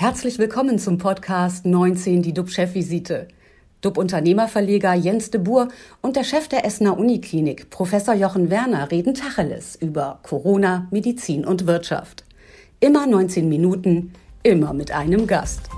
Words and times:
Herzlich 0.00 0.38
willkommen 0.38 0.78
zum 0.78 0.96
Podcast 0.96 1.66
19, 1.66 2.22
die 2.22 2.32
DUB-Chefvisite. 2.32 3.26
DUB-Unternehmerverleger 3.80 4.94
Jens 4.94 5.32
de 5.32 5.40
Boer 5.40 5.66
und 6.02 6.14
der 6.14 6.22
Chef 6.22 6.46
der 6.46 6.64
Essener 6.64 6.96
Uniklinik, 6.96 7.68
Professor 7.70 8.14
Jochen 8.14 8.48
Werner, 8.48 8.92
reden 8.92 9.12
Tacheles 9.12 9.74
über 9.74 10.20
Corona, 10.22 10.86
Medizin 10.92 11.44
und 11.44 11.66
Wirtschaft. 11.66 12.24
Immer 12.78 13.08
19 13.08 13.48
Minuten, 13.48 14.12
immer 14.44 14.72
mit 14.72 14.92
einem 14.92 15.26
Gast. 15.26 15.68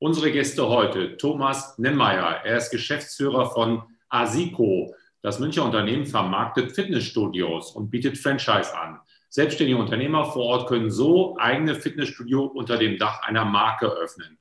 Unsere 0.00 0.32
Gäste 0.32 0.66
heute, 0.66 1.16
Thomas 1.18 1.78
Nemmeyer. 1.78 2.40
Er 2.44 2.56
ist 2.56 2.72
Geschäftsführer 2.72 3.52
von 3.52 3.80
Asico. 4.08 4.92
Das 5.22 5.38
Münchner 5.38 5.66
Unternehmen 5.66 6.06
vermarktet 6.06 6.72
Fitnessstudios 6.72 7.70
und 7.70 7.90
bietet 7.90 8.18
Franchise 8.18 8.76
an. 8.76 8.98
Selbstständige 9.36 9.78
Unternehmer 9.78 10.24
vor 10.24 10.44
Ort 10.44 10.66
können 10.66 10.90
so 10.90 11.36
eigene 11.36 11.74
Fitnessstudio 11.74 12.46
unter 12.46 12.78
dem 12.78 12.96
Dach 12.96 13.20
einer 13.20 13.44
Marke 13.44 13.86
öffnen. 13.86 14.38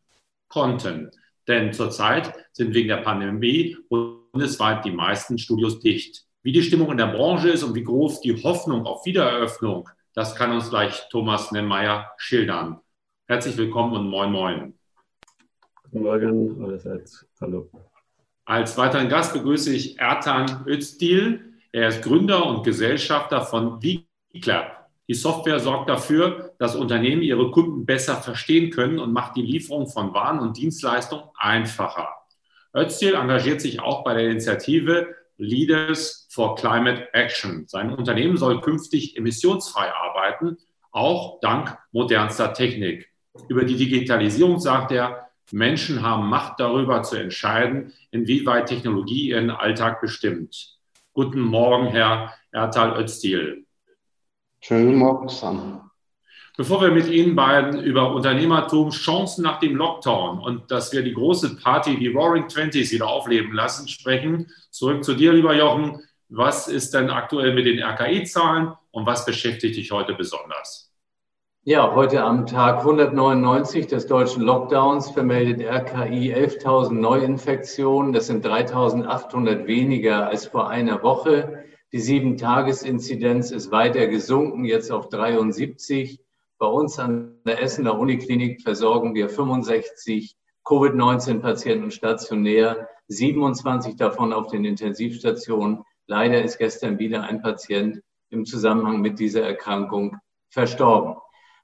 Konnten. 0.48 1.12
Denn 1.49 1.73
zurzeit 1.73 2.34
sind 2.53 2.73
wegen 2.73 2.88
der 2.88 3.02
Pandemie 3.02 3.76
bundesweit 3.89 4.86
die 4.86 4.91
meisten 4.91 5.38
Studios 5.38 5.81
dicht. 5.81 6.23
Wie 6.44 6.53
die 6.53 6.63
Stimmung 6.63 6.91
in 6.91 6.98
der 6.98 7.08
Branche 7.08 7.50
ist 7.50 7.63
und 7.63 7.76
wie 7.76 7.84
groß 7.84 8.22
die 8.22 8.41
Hoffnung 8.41 8.86
auf 8.86 9.05
Wiedereröffnung, 9.05 9.89
das 10.13 10.34
kann 10.34 10.53
uns 10.53 10.70
gleich 10.70 11.09
Thomas 11.09 11.52
Nemmeyer 11.52 12.09
schildern. 12.16 12.80
Herzlich 13.27 13.58
willkommen 13.58 13.98
und 13.98 14.08
moin 14.08 14.31
moin. 14.31 14.80
Guten 15.84 16.03
Morgen 16.03 16.64
allerseits. 16.64 17.27
Hallo. 17.41 17.70
Als 18.45 18.77
weiteren 18.77 19.09
Gast 19.09 19.34
begrüße 19.34 19.75
ich 19.75 20.00
Ertan 20.00 20.64
Özdil. 20.66 21.53
Er 21.73 21.89
ist 21.89 22.02
Gründer 22.02 22.45
und 22.45 22.64
Gesellschafter 22.64 23.41
von 23.41 23.81
VClap. 23.81 24.75
Die 25.08 25.14
Software 25.14 25.59
sorgt 25.59 25.90
dafür, 25.90 26.54
dass 26.58 26.75
Unternehmen 26.75 27.22
ihre 27.22 27.52
Kunden 27.52 27.86
besser 27.86 28.16
verstehen 28.16 28.72
können 28.72 29.00
und 29.00 29.14
macht 29.14 29.36
die 29.36 29.44
Lieferung 29.44 29.88
von 29.88 30.14
Waren 30.14 30.39
und 30.39 30.58
Dienstleistungen 30.58 31.25
einfacher. 31.38 32.09
Özdil 32.75 33.14
engagiert 33.14 33.61
sich 33.61 33.80
auch 33.80 34.03
bei 34.03 34.16
der 34.16 34.30
Initiative 34.30 35.16
Leaders 35.38 36.28
for 36.31 36.56
Climate 36.56 37.14
Action. 37.14 37.66
Sein 37.67 37.94
Unternehmen 37.94 38.38
soll 38.38 38.61
künftig 38.61 39.16
emissionsfrei 39.16 39.92
arbeiten, 39.94 40.58
auch 40.92 41.39
dank 41.39 41.78
modernster 41.92 42.53
Technik. 42.53 43.09
Über 43.48 43.64
die 43.64 43.76
Digitalisierung 43.76 44.59
sagt 44.59 44.92
er, 44.92 45.30
Menschen 45.52 46.02
haben 46.02 46.30
Macht 46.30 46.59
darüber 46.59 47.03
zu 47.03 47.17
entscheiden, 47.17 47.94
inwieweit 48.11 48.67
Technologie 48.67 49.30
ihren 49.30 49.52
Alltag 49.52 50.02
bestimmt. 50.02 50.78
Guten 51.14 51.39
Morgen, 51.39 51.88
Herr 51.88 52.33
Ertal 52.52 53.00
Özdil. 53.00 53.64
Schönen 54.67 54.95
Morgen 54.95 55.30
zusammen. 55.30 55.91
Bevor 56.58 56.81
wir 56.81 56.89
mit 56.89 57.08
Ihnen 57.08 57.35
beiden 57.35 57.83
über 57.83 58.16
Unternehmertum, 58.16 58.89
Chancen 58.89 59.44
nach 59.44 59.59
dem 59.59 59.75
Lockdown 59.75 60.39
und 60.39 60.71
dass 60.71 60.91
wir 60.91 61.03
die 61.03 61.13
große 61.13 61.58
Party, 61.58 61.99
die 61.99 62.08
Roaring 62.08 62.47
Twenties, 62.47 62.91
wieder 62.91 63.05
aufleben 63.05 63.53
lassen, 63.53 63.88
sprechen, 63.88 64.47
zurück 64.71 65.03
zu 65.03 65.13
dir, 65.13 65.33
lieber 65.33 65.53
Jochen. 65.53 66.02
Was 66.30 66.67
ist 66.67 66.95
denn 66.95 67.11
aktuell 67.11 67.53
mit 67.53 67.67
den 67.67 67.80
RKI-Zahlen 67.80 68.73
und 68.89 69.05
was 69.05 69.27
beschäftigt 69.27 69.75
dich 69.75 69.91
heute 69.91 70.16
besonders? 70.16 70.91
Ja, 71.63 71.93
heute 71.93 72.23
am 72.23 72.47
Tag 72.47 72.80
199 72.80 73.86
des 73.86 74.08
deutschen 74.08 74.41
Lockdowns 74.41 75.11
vermeldet 75.11 75.61
RKI 75.61 76.33
11.000 76.33 76.93
Neuinfektionen. 76.93 78.13
Das 78.13 78.25
sind 78.25 78.43
3.800 78.43 79.67
weniger 79.67 80.27
als 80.27 80.47
vor 80.47 80.69
einer 80.69 81.03
Woche. 81.03 81.66
Die 81.96 82.02
Sieben-Tages-Inzidenz 82.02 83.52
ist 83.52 83.72
weiter 83.72 84.08
gesunken, 84.08 84.66
jetzt 84.66 84.92
auf 84.92 85.08
73. 85.08 86.20
Bei 86.58 86.66
uns 86.66 87.00
an 87.00 87.40
der 87.46 87.62
Essener 87.62 87.98
Uniklinik 87.98 88.64
versorgen 88.64 89.16
wir 89.16 89.30
65 89.30 90.36
Covid-19-Patienten 90.66 91.92
stationär, 91.92 92.89
27 93.08 93.95
davon 93.95 94.34
auf 94.34 94.48
den 94.48 94.66
Intensivstationen. 94.66 95.86
Leider 96.05 96.44
ist 96.44 96.58
gestern 96.58 97.00
wieder 97.00 97.23
ein 97.23 97.42
Patient 97.42 98.02
im 98.30 98.44
Zusammenhang 98.44 99.00
mit 99.00 99.17
dieser 99.17 99.44
Erkrankung 99.44 100.17
verstorben. 100.50 101.16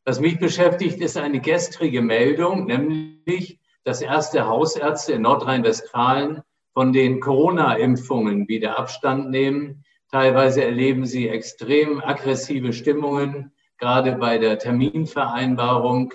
Was 0.05 0.21
mich 0.21 0.39
beschäftigt, 0.39 1.01
ist 1.01 1.17
eine 1.17 1.41
gestrige 1.41 2.01
Meldung, 2.01 2.67
nämlich, 2.67 3.59
dass 3.83 4.01
erste 4.01 4.47
Hausärzte 4.47 5.11
in 5.11 5.23
Nordrhein-Westfalen 5.23 6.41
von 6.73 6.93
den 6.93 7.19
Corona-Impfungen 7.19 8.47
wieder 8.47 8.79
Abstand 8.79 9.29
nehmen. 9.29 9.83
Teilweise 10.11 10.65
erleben 10.65 11.05
sie 11.05 11.29
extrem 11.29 12.01
aggressive 12.01 12.73
Stimmungen, 12.73 13.53
gerade 13.77 14.17
bei 14.17 14.37
der 14.37 14.59
Terminvereinbarung. 14.59 16.13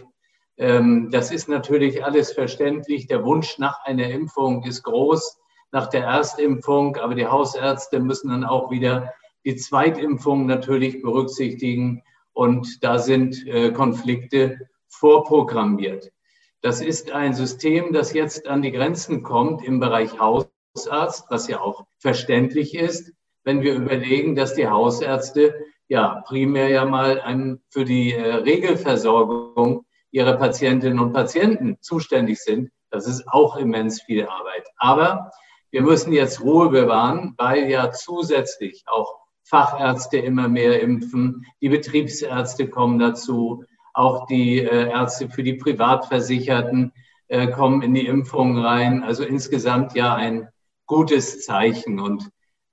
Ähm, 0.59 1.09
das 1.11 1.33
ist 1.33 1.49
natürlich 1.49 2.05
alles 2.05 2.33
verständlich. 2.33 3.07
Der 3.07 3.25
Wunsch 3.25 3.59
nach 3.59 3.83
einer 3.85 4.11
Impfung 4.11 4.65
ist 4.65 4.83
groß, 4.83 5.39
nach 5.73 5.87
der 5.87 6.05
Erstimpfung, 6.05 6.97
aber 6.97 7.15
die 7.15 7.27
Hausärzte 7.27 7.99
müssen 7.99 8.29
dann 8.29 8.45
auch 8.45 8.71
wieder 8.71 9.15
die 9.47 9.57
Zweitimpfung 9.57 10.45
natürlich 10.45 11.01
berücksichtigen 11.01 12.03
und 12.35 12.85
da 12.85 12.99
sind 12.99 13.47
äh, 13.47 13.73
Konflikte 13.73 14.69
vorprogrammiert. 14.89 16.13
Das 16.61 16.83
ist 16.83 17.13
ein 17.13 17.33
System, 17.33 17.95
das 17.95 18.13
jetzt 18.13 18.47
an 18.47 18.61
die 18.61 18.73
Grenzen 18.73 19.23
kommt 19.23 19.65
im 19.65 19.81
Bereich 19.81 20.19
Hausarzt, 20.19 21.27
was 21.31 21.49
ja 21.49 21.61
auch 21.61 21.87
verständlich 21.99 22.75
ist 22.75 23.16
wenn 23.47 23.63
wir 23.63 23.75
überlegen, 23.75 24.35
dass 24.35 24.55
die 24.55 24.69
Hausärzte 24.69 25.55
ja 25.89 26.23
primär 26.27 26.69
ja 26.69 26.85
mal 26.85 27.21
ein, 27.21 27.61
für 27.71 27.85
die 27.85 28.13
äh, 28.13 28.35
Regelversorgung 28.35 29.87
ihrer 30.11 30.35
Patientinnen 30.35 30.99
und 30.99 31.13
Patienten 31.13 31.79
zuständig 31.81 32.41
sind. 32.43 32.71
Das 32.91 33.07
ist 33.07 33.27
auch 33.29 33.57
immens 33.57 34.03
viel 34.03 34.27
Arbeit. 34.27 34.67
Aber 34.77 35.31
wir 35.71 35.83
müssen 35.83 36.13
jetzt 36.13 36.41
Ruhe 36.41 36.71
bewahren, 36.71 37.35
weil 37.39 37.71
ja 37.71 37.93
zusätzlich 37.93 38.83
auch 38.87 39.15
Fachärzte 39.45 40.19
immer 40.19 40.49
mehr 40.49 40.81
impfen, 40.83 41.47
die 41.61 41.69
Betriebsärzte 41.69 42.69
kommen 42.69 42.99
dazu, 42.99 43.63
auch 43.95 44.27
die 44.27 44.59
äh, 44.59 44.91
Ärzte 44.91 45.31
für 45.31 45.45
die 45.45 45.55
Privatversicherten 45.55 46.93
äh, 47.29 47.47
kommen 47.47 47.83
in 47.83 47.95
die 47.95 48.07
Impfung 48.07 48.59
rein. 48.59 49.05
Also 49.05 49.23
insgesamt 49.23 49.95
ja 49.95 50.17
ein 50.17 50.49
gutes 50.87 51.45
Zeichen. 51.45 52.01
Und 52.01 52.29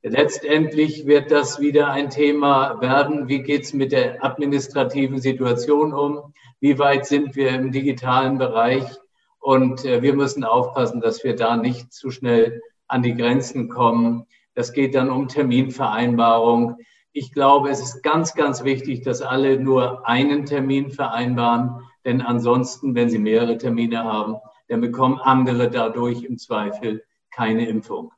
Letztendlich 0.06 1.08
wird 1.08 1.31
das 1.31 1.62
wieder 1.62 1.90
ein 1.90 2.09
Thema 2.09 2.81
werden. 2.81 3.30
Wie 3.30 3.41
geht 3.41 3.64
es 3.64 3.74
mit 3.74 3.94
der 3.94 4.22
administrativen 4.24 5.22
Situation 5.22 5.94
um? 5.94 6.34
Wie 6.59 6.78
weit 6.78 7.06
sind 7.06 7.38
wir 7.38 7.52
im 7.52 7.72
digitalen 7.72 8.38
Bereich? 8.38 8.84
Und 9.40 9.86
äh, 9.86 10.02
wir 10.02 10.14
müssen 10.14 10.44
aufpassen, 10.44 11.00
dass 11.00 11.24
wir 11.24 11.38
da 11.38 11.56
nicht 11.56 11.94
zu 11.94 12.12
schnell 12.12 12.62
an 12.88 13.02
die 13.02 13.16
Grenzen 13.16 13.69
kommen. 13.69 14.28
Das 14.56 14.74
geht 14.74 14.94
dann 14.94 15.09
um 15.09 15.30
Terminvereinbarung. 15.30 16.80
Ich 17.14 17.31
glaube, 17.31 17.70
es 17.70 17.80
ist 17.80 18.03
ganz, 18.03 18.34
ganz 18.34 18.66
wichtig, 18.66 19.03
dass 19.03 19.22
alle 19.22 19.58
nur 19.58 20.06
einen 20.06 20.46
Termin 20.46 20.91
vereinbaren, 20.91 21.80
denn 22.03 22.22
ansonsten, 22.22 22.94
wenn 22.94 23.09
sie 23.09 23.20
mehrere 23.20 23.58
Termine 23.58 24.03
haben, 24.03 24.35
dann 24.68 24.81
bekommen 24.81 25.18
andere 25.20 25.70
dadurch 25.70 26.24
im 26.24 26.38
Zweifel 26.38 27.06
keine 27.31 27.70
Impfung. 27.70 28.12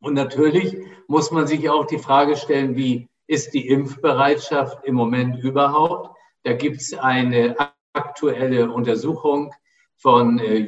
Und 0.00 0.14
natürlich 0.14 0.76
muss 1.06 1.30
man 1.30 1.46
sich 1.46 1.68
auch 1.68 1.86
die 1.86 1.98
Frage 1.98 2.36
stellen, 2.36 2.76
wie 2.76 3.08
ist 3.26 3.52
die 3.54 3.68
Impfbereitschaft 3.68 4.84
im 4.84 4.94
Moment 4.94 5.38
überhaupt? 5.42 6.16
Da 6.44 6.52
gibt 6.52 6.80
es 6.80 6.94
eine 6.94 7.56
aktuelle 7.92 8.70
Untersuchung 8.70 9.52
von 9.96 10.38
äh, 10.38 10.66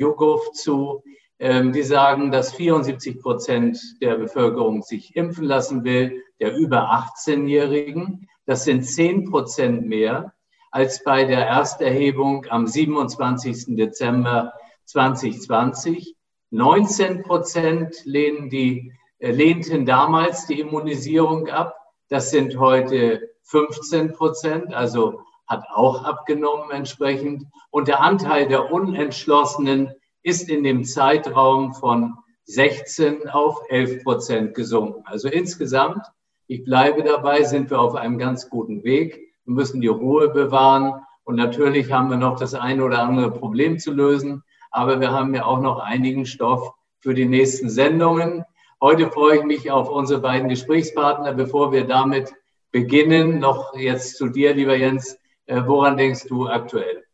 zu, 0.53 1.03
ähm, 1.39 1.73
die 1.73 1.83
sagen, 1.83 2.31
dass 2.31 2.53
74 2.53 3.21
Prozent 3.21 3.79
der 4.03 4.17
Bevölkerung 4.17 4.83
sich 4.83 5.17
impfen 5.17 5.45
lassen 5.45 5.85
will, 5.85 6.23
der 6.41 6.57
über 6.57 6.91
18-Jährigen. 6.91 8.29
Das 8.47 8.65
sind 8.65 8.83
10 8.83 9.31
Prozent 9.31 9.87
mehr 9.87 10.35
als 10.71 11.03
bei 11.03 11.25
der 11.25 11.47
Ersterhebung 11.47 12.47
am 12.49 12.67
27. 12.67 13.77
Dezember 13.77 14.53
2020. 14.85 16.15
19 16.51 17.23
Prozent 17.23 18.05
lehnen 18.05 18.51
die 18.51 18.93
lehnten 19.21 19.87
damals 19.87 20.47
die 20.47 20.61
Immunisierung 20.61 21.49
ab. 21.49 21.77
Das 22.09 22.31
sind 22.31 22.59
heute 22.59 23.31
15 23.45 24.13
Prozent, 24.13 24.75
also 24.75 25.21
hat 25.47 25.65
auch 25.75 26.05
abgenommen 26.05 26.71
entsprechend. 26.71 27.45
Und 27.71 27.89
der 27.89 28.01
Anteil 28.01 28.49
der 28.49 28.73
Unentschlossenen 28.73 29.93
ist 30.23 30.49
in 30.49 30.65
dem 30.65 30.85
Zeitraum 30.85 31.75
von 31.75 32.17
16 32.45 33.29
auf 33.29 33.61
11 33.69 34.03
Prozent 34.05 34.55
gesunken. 34.55 35.03
Also 35.07 35.29
insgesamt, 35.29 36.05
ich 36.47 36.65
bleibe 36.65 37.03
dabei, 37.03 37.43
sind 37.45 37.71
wir 37.71 37.81
auf 37.81 37.95
einem 37.95 38.19
ganz 38.19 38.49
guten 38.49 38.83
Weg. 38.83 39.21
Wir 39.45 39.55
müssen 39.55 39.81
die 39.81 39.89
Ruhe 39.89 40.29
bewahren. 40.29 41.03
Und 41.25 41.37
natürlich 41.37 41.93
haben 41.93 42.11
wir 42.11 42.17
noch 42.17 42.39
das 42.39 42.55
eine 42.55 42.85
oder 42.85 43.03
andere 43.03 43.31
Problem 43.31 43.79
zu 43.79 43.93
lösen. 43.93 44.43
Aber 44.71 45.01
wir 45.01 45.13
haben 45.13 45.35
ja 45.35 45.45
auch 45.45 45.61
noch 45.61 45.79
einigen 45.79 46.27
Stoff 46.27 46.73
für 46.99 47.15
die 47.15 47.27
nächsten 47.27 47.71
Sendungen. 47.71 48.45
Heute 48.83 49.11
freue 49.11 49.41
ich 49.41 49.45
mich 49.45 49.71
auf 49.71 49.91
unsere 49.91 50.23
beiden 50.23 50.49
Gesprächspartner. 50.49 51.35
Bevor 51.35 51.71
wir 51.71 51.87
damit 51.87 52.33
beginnen, 52.73 53.39
noch 53.39 53.75
jetzt 53.77 54.17
zu 54.17 54.29
dir, 54.29 54.55
lieber 54.55 54.75
Jens. 54.75 55.19
Äh, 55.45 55.61
woran 55.67 55.99
denkst 55.99 56.25
du 56.29 56.49
aktuell? 56.49 57.05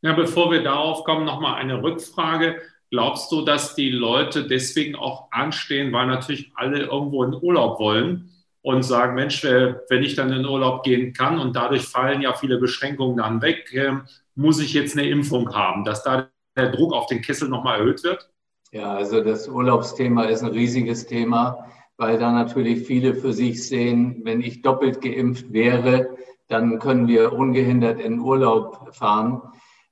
Ja, 0.00 0.14
bevor 0.14 0.50
wir 0.50 0.64
darauf 0.64 1.04
kommen, 1.04 1.24
nochmal 1.24 1.60
eine 1.60 1.80
Rückfrage. 1.80 2.60
Glaubst 2.90 3.30
du, 3.30 3.42
dass 3.42 3.76
die 3.76 3.90
Leute 3.90 4.48
deswegen 4.48 4.96
auch 4.96 5.28
anstehen, 5.30 5.92
weil 5.92 6.08
natürlich 6.08 6.50
alle 6.56 6.86
irgendwo 6.86 7.22
in 7.22 7.34
Urlaub 7.34 7.78
wollen 7.78 8.32
und 8.62 8.82
sagen, 8.82 9.14
Mensch, 9.14 9.44
wenn 9.44 10.02
ich 10.02 10.16
dann 10.16 10.32
in 10.32 10.44
Urlaub 10.44 10.82
gehen 10.82 11.12
kann 11.12 11.38
und 11.38 11.54
dadurch 11.54 11.82
fallen 11.82 12.20
ja 12.20 12.32
viele 12.32 12.58
Beschränkungen 12.58 13.18
dann 13.18 13.40
weg, 13.42 13.72
ähm, 13.72 14.02
muss 14.34 14.58
ich 14.58 14.72
jetzt 14.72 14.98
eine 14.98 15.08
Impfung 15.08 15.54
haben, 15.54 15.84
dass 15.84 16.02
da 16.02 16.30
der 16.56 16.72
Druck 16.72 16.92
auf 16.92 17.06
den 17.06 17.22
Kessel 17.22 17.48
nochmal 17.48 17.78
erhöht 17.78 18.02
wird? 18.02 18.28
Ja, 18.72 18.94
also 18.94 19.22
das 19.22 19.48
Urlaubsthema 19.48 20.24
ist 20.24 20.42
ein 20.42 20.50
riesiges 20.50 21.06
Thema, 21.06 21.66
weil 21.98 22.18
da 22.18 22.32
natürlich 22.32 22.86
viele 22.86 23.14
für 23.14 23.34
sich 23.34 23.68
sehen, 23.68 24.22
wenn 24.24 24.40
ich 24.40 24.62
doppelt 24.62 25.02
geimpft 25.02 25.52
wäre, 25.52 26.16
dann 26.48 26.78
können 26.78 27.06
wir 27.06 27.34
ungehindert 27.34 28.00
in 28.00 28.18
Urlaub 28.18 28.94
fahren. 28.94 29.42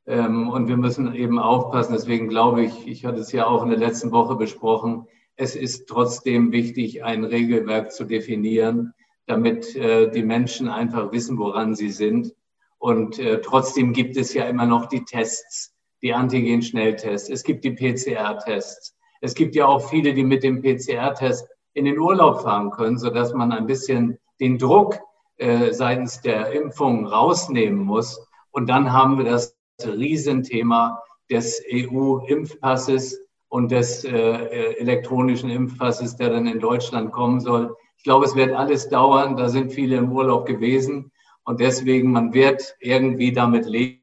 Ähm, 0.06 0.48
und 0.48 0.68
wir 0.68 0.78
müssen 0.78 1.14
eben 1.14 1.38
aufpassen. 1.38 1.92
Deswegen 1.92 2.28
glaube 2.28 2.64
ich, 2.64 2.88
ich 2.88 3.04
hatte 3.04 3.20
es 3.20 3.32
ja 3.32 3.46
auch 3.46 3.62
in 3.62 3.68
der 3.68 3.78
letzten 3.78 4.12
Woche 4.12 4.34
besprochen, 4.36 5.06
es 5.36 5.56
ist 5.56 5.86
trotzdem 5.86 6.50
wichtig, 6.50 7.04
ein 7.04 7.24
Regelwerk 7.24 7.92
zu 7.92 8.04
definieren, 8.04 8.94
damit 9.26 9.76
äh, 9.76 10.10
die 10.10 10.22
Menschen 10.22 10.68
einfach 10.68 11.12
wissen, 11.12 11.38
woran 11.38 11.74
sie 11.74 11.90
sind. 11.90 12.34
Und 12.78 13.18
äh, 13.18 13.42
trotzdem 13.42 13.92
gibt 13.92 14.16
es 14.16 14.32
ja 14.32 14.44
immer 14.44 14.64
noch 14.64 14.86
die 14.86 15.04
Tests, 15.04 15.74
die 16.02 16.12
Antigen-Schnelltests. 16.12 17.28
Es 17.28 17.42
gibt 17.42 17.64
die 17.64 17.72
PCR-Tests. 17.72 18.96
Es 19.20 19.34
gibt 19.34 19.54
ja 19.54 19.66
auch 19.66 19.88
viele, 19.88 20.14
die 20.14 20.24
mit 20.24 20.42
dem 20.42 20.62
PCR-Test 20.62 21.46
in 21.74 21.84
den 21.84 21.98
Urlaub 21.98 22.42
fahren 22.42 22.70
können, 22.70 22.98
sodass 22.98 23.34
man 23.34 23.52
ein 23.52 23.66
bisschen 23.66 24.18
den 24.40 24.58
Druck 24.58 24.98
äh, 25.36 25.72
seitens 25.72 26.20
der 26.20 26.52
Impfung 26.52 27.06
rausnehmen 27.06 27.80
muss. 27.80 28.20
Und 28.50 28.68
dann 28.68 28.92
haben 28.92 29.18
wir 29.18 29.24
das 29.24 29.56
Riesenthema 29.84 31.02
des 31.30 31.62
EU-Impfpasses 31.70 33.20
und 33.48 33.70
des 33.70 34.04
äh, 34.04 34.10
äh, 34.10 34.80
elektronischen 34.80 35.50
Impfpasses, 35.50 36.16
der 36.16 36.30
dann 36.30 36.46
in 36.46 36.60
Deutschland 36.60 37.12
kommen 37.12 37.40
soll. 37.40 37.76
Ich 37.96 38.04
glaube, 38.04 38.24
es 38.24 38.34
wird 38.34 38.54
alles 38.54 38.88
dauern. 38.88 39.36
Da 39.36 39.48
sind 39.48 39.72
viele 39.72 39.96
im 39.96 40.12
Urlaub 40.12 40.46
gewesen. 40.46 41.12
Und 41.44 41.60
deswegen, 41.60 42.12
man 42.12 42.32
wird 42.32 42.76
irgendwie 42.80 43.32
damit 43.32 43.66
leben 43.66 43.99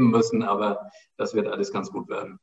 müssen. 0.00 0.42
Aber 0.42 0.90
das 1.16 1.34
wird 1.34 1.48
alles 1.48 1.72
ganz 1.72 1.90
gut 1.90 2.08
werden. 2.08 2.38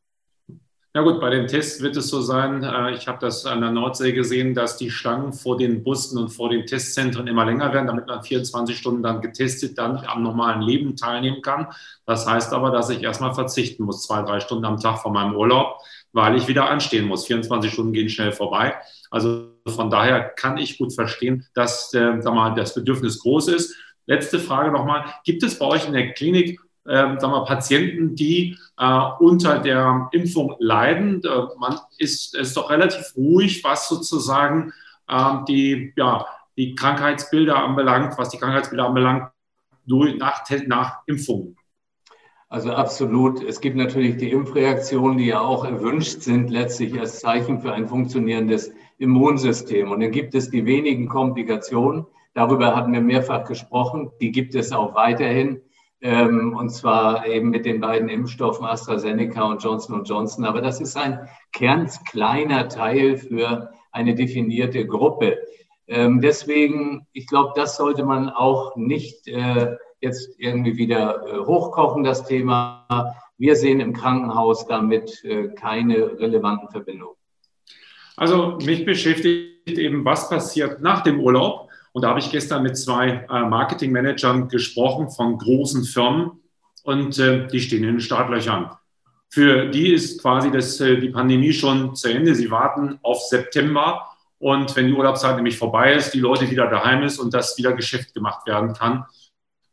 Ja 0.95 1.03
gut, 1.03 1.21
bei 1.21 1.29
den 1.29 1.45
Tests 1.45 1.83
wird 1.83 1.95
es 1.97 2.07
so 2.07 2.19
sein, 2.19 2.63
äh, 2.63 2.93
ich 2.93 3.07
habe 3.07 3.19
das 3.21 3.45
an 3.45 3.61
der 3.61 3.69
Nordsee 3.69 4.11
gesehen, 4.11 4.55
dass 4.55 4.75
die 4.75 4.89
Schlangen 4.89 5.33
vor 5.33 5.55
den 5.55 5.83
Bussen 5.83 6.17
und 6.17 6.29
vor 6.29 6.49
den 6.49 6.65
Testzentren 6.65 7.27
immer 7.27 7.45
länger 7.45 7.71
werden, 7.71 7.85
damit 7.85 8.07
man 8.07 8.23
24 8.23 8.75
Stunden 8.75 9.03
dann 9.03 9.21
getestet 9.21 9.77
dann 9.77 9.97
am 9.97 10.23
normalen 10.23 10.63
Leben 10.63 10.95
teilnehmen 10.95 11.43
kann. 11.43 11.67
Das 12.07 12.25
heißt 12.25 12.53
aber, 12.53 12.71
dass 12.71 12.89
ich 12.89 13.03
erstmal 13.03 13.35
verzichten 13.35 13.83
muss, 13.83 14.07
zwei, 14.07 14.23
drei 14.23 14.39
Stunden 14.39 14.65
am 14.65 14.79
Tag 14.79 14.97
von 14.99 15.13
meinem 15.13 15.35
Urlaub, 15.35 15.77
weil 16.11 16.35
ich 16.35 16.47
wieder 16.47 16.67
anstehen 16.67 17.07
muss. 17.07 17.27
24 17.27 17.71
Stunden 17.71 17.93
gehen 17.93 18.09
schnell 18.09 18.31
vorbei. 18.31 18.73
Also 19.11 19.51
von 19.67 19.91
daher 19.91 20.21
kann 20.21 20.57
ich 20.57 20.79
gut 20.79 20.91
verstehen, 20.95 21.45
dass 21.53 21.93
äh, 21.93 22.13
mal, 22.15 22.55
das 22.55 22.73
Bedürfnis 22.73 23.19
groß 23.19 23.49
ist. 23.49 23.75
Letzte 24.07 24.39
Frage 24.39 24.71
nochmal. 24.71 25.05
Gibt 25.23 25.43
es 25.43 25.59
bei 25.59 25.67
euch 25.67 25.85
in 25.85 25.93
der 25.93 26.13
Klinik 26.13 26.59
ähm, 26.89 27.19
sagen 27.19 27.33
wir, 27.33 27.45
Patienten, 27.45 28.15
die 28.15 28.57
äh, 28.77 29.01
unter 29.19 29.59
der 29.59 30.09
Impfung 30.11 30.55
leiden. 30.59 31.21
Äh, 31.23 31.29
man 31.59 31.79
ist, 31.97 32.35
ist 32.35 32.57
doch 32.57 32.69
relativ 32.69 33.13
ruhig, 33.15 33.63
was 33.63 33.87
sozusagen 33.87 34.73
äh, 35.07 35.35
die, 35.47 35.93
ja, 35.95 36.25
die 36.57 36.75
Krankheitsbilder 36.75 37.63
anbelangt, 37.63 38.17
was 38.17 38.29
die 38.29 38.37
Krankheitsbilder 38.37 38.87
anbelangt, 38.87 39.31
durch, 39.85 40.17
nach, 40.17 40.43
nach 40.67 40.99
Impfungen. 41.05 41.55
Also 42.47 42.71
absolut. 42.71 43.43
Es 43.43 43.61
gibt 43.61 43.75
natürlich 43.75 44.17
die 44.17 44.31
Impfreaktionen, 44.31 45.19
die 45.19 45.27
ja 45.27 45.39
auch 45.39 45.65
erwünscht 45.65 46.21
sind, 46.21 46.49
letztlich 46.49 46.99
als 46.99 47.19
Zeichen 47.19 47.61
für 47.61 47.73
ein 47.73 47.87
funktionierendes 47.87 48.71
Immunsystem. 48.97 49.91
Und 49.91 49.99
dann 49.99 50.11
gibt 50.11 50.33
es 50.33 50.49
die 50.49 50.65
wenigen 50.65 51.07
Komplikationen. 51.07 52.07
Darüber 52.33 52.75
hatten 52.75 52.91
wir 52.91 53.01
mehrfach 53.01 53.45
gesprochen. 53.45 54.09
Die 54.19 54.31
gibt 54.31 54.55
es 54.55 54.71
auch 54.71 54.95
weiterhin 54.95 55.61
ähm, 56.01 56.55
und 56.55 56.69
zwar 56.69 57.25
eben 57.27 57.49
mit 57.49 57.65
den 57.65 57.81
beiden 57.81 58.09
Impfstoffen 58.09 58.65
AstraZeneca 58.65 59.43
und 59.43 59.63
Johnson 59.63 60.03
Johnson. 60.03 60.45
Aber 60.45 60.61
das 60.61 60.79
ist 60.79 60.95
ein 60.97 61.27
ganz 61.57 62.03
kleiner 62.05 62.69
Teil 62.69 63.17
für 63.17 63.71
eine 63.91 64.15
definierte 64.15 64.85
Gruppe. 64.85 65.37
Ähm, 65.87 66.21
deswegen, 66.21 67.07
ich 67.13 67.27
glaube, 67.27 67.53
das 67.55 67.75
sollte 67.75 68.05
man 68.05 68.29
auch 68.29 68.75
nicht 68.75 69.27
äh, 69.27 69.75
jetzt 70.01 70.39
irgendwie 70.39 70.77
wieder 70.77 71.25
äh, 71.27 71.39
hochkochen, 71.39 72.03
das 72.03 72.25
Thema. 72.25 73.15
Wir 73.37 73.55
sehen 73.55 73.79
im 73.79 73.93
Krankenhaus 73.93 74.67
damit 74.67 75.23
äh, 75.23 75.49
keine 75.49 76.19
relevanten 76.19 76.69
Verbindungen. 76.69 77.15
Also 78.15 78.57
mich 78.63 78.85
beschäftigt 78.85 79.77
eben, 79.77 80.05
was 80.05 80.29
passiert 80.29 80.81
nach 80.81 81.01
dem 81.01 81.19
Urlaub. 81.19 81.68
Und 81.91 82.03
da 82.03 82.09
habe 82.09 82.19
ich 82.19 82.31
gestern 82.31 82.63
mit 82.63 82.77
zwei 82.77 83.25
äh, 83.29 83.41
Marketingmanagern 83.45 84.47
gesprochen 84.47 85.09
von 85.09 85.37
großen 85.37 85.83
Firmen 85.83 86.31
und 86.83 87.17
äh, 87.19 87.47
die 87.47 87.59
stehen 87.59 87.83
in 87.83 87.93
den 87.93 87.99
Startlöchern. 87.99 88.71
Für 89.29 89.67
die 89.67 89.93
ist 89.93 90.21
quasi 90.21 90.51
das, 90.51 90.79
äh, 90.79 90.97
die 90.97 91.09
Pandemie 91.09 91.53
schon 91.53 91.95
zu 91.95 92.09
Ende. 92.09 92.35
Sie 92.35 92.51
warten 92.51 92.99
auf 93.01 93.21
September 93.21 94.07
und 94.37 94.75
wenn 94.75 94.87
die 94.87 94.93
Urlaubszeit 94.93 95.35
nämlich 95.35 95.57
vorbei 95.57 95.93
ist, 95.93 96.13
die 96.13 96.19
Leute 96.19 96.49
wieder 96.49 96.67
daheim 96.67 97.03
ist 97.03 97.19
und 97.19 97.33
das 97.33 97.57
wieder 97.57 97.73
Geschäft 97.73 98.13
gemacht 98.13 98.47
werden 98.47 98.73
kann, 98.73 99.05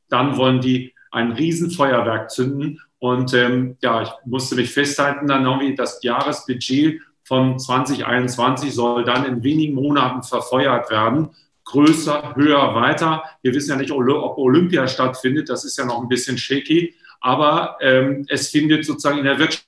dann 0.09 0.37
wollen 0.37 0.61
die 0.61 0.95
ein 1.11 1.33
Riesenfeuerwerk 1.33 2.31
zünden. 2.31 2.81
Und 2.99 3.35
ähm, 3.35 3.77
ja, 3.83 4.03
ich 4.03 4.11
musste 4.25 4.57
mich 4.57 4.73
festhalten, 4.73 5.27
dann 5.27 5.45
irgendwie 5.45 5.75
das 5.75 6.03
Jahresbudget 6.03 7.01
von 7.23 7.59
2021 7.59 8.75
soll 8.75 9.05
dann 9.05 9.25
in 9.25 9.43
wenigen 9.43 9.75
Monaten 9.75 10.23
verfeuert 10.23 10.91
werden 10.91 11.31
größer, 11.67 12.35
höher, 12.37 12.75
weiter. 12.75 13.25
Wir 13.43 13.53
wissen 13.53 13.71
ja 13.71 13.77
nicht, 13.77 13.93
ob 13.93 14.39
Olympia 14.39 14.89
stattfindet, 14.89 15.49
das 15.51 15.65
ist 15.65 15.77
ja 15.77 15.85
noch 15.85 16.01
ein 16.01 16.09
bisschen 16.09 16.39
shaky, 16.39 16.95
aber 17.21 17.77
ähm, 17.81 18.25
es 18.29 18.49
findet 18.49 18.87
sozusagen 18.87 19.19
in 19.19 19.25
der 19.25 19.39
Wirtschaft 19.39 19.67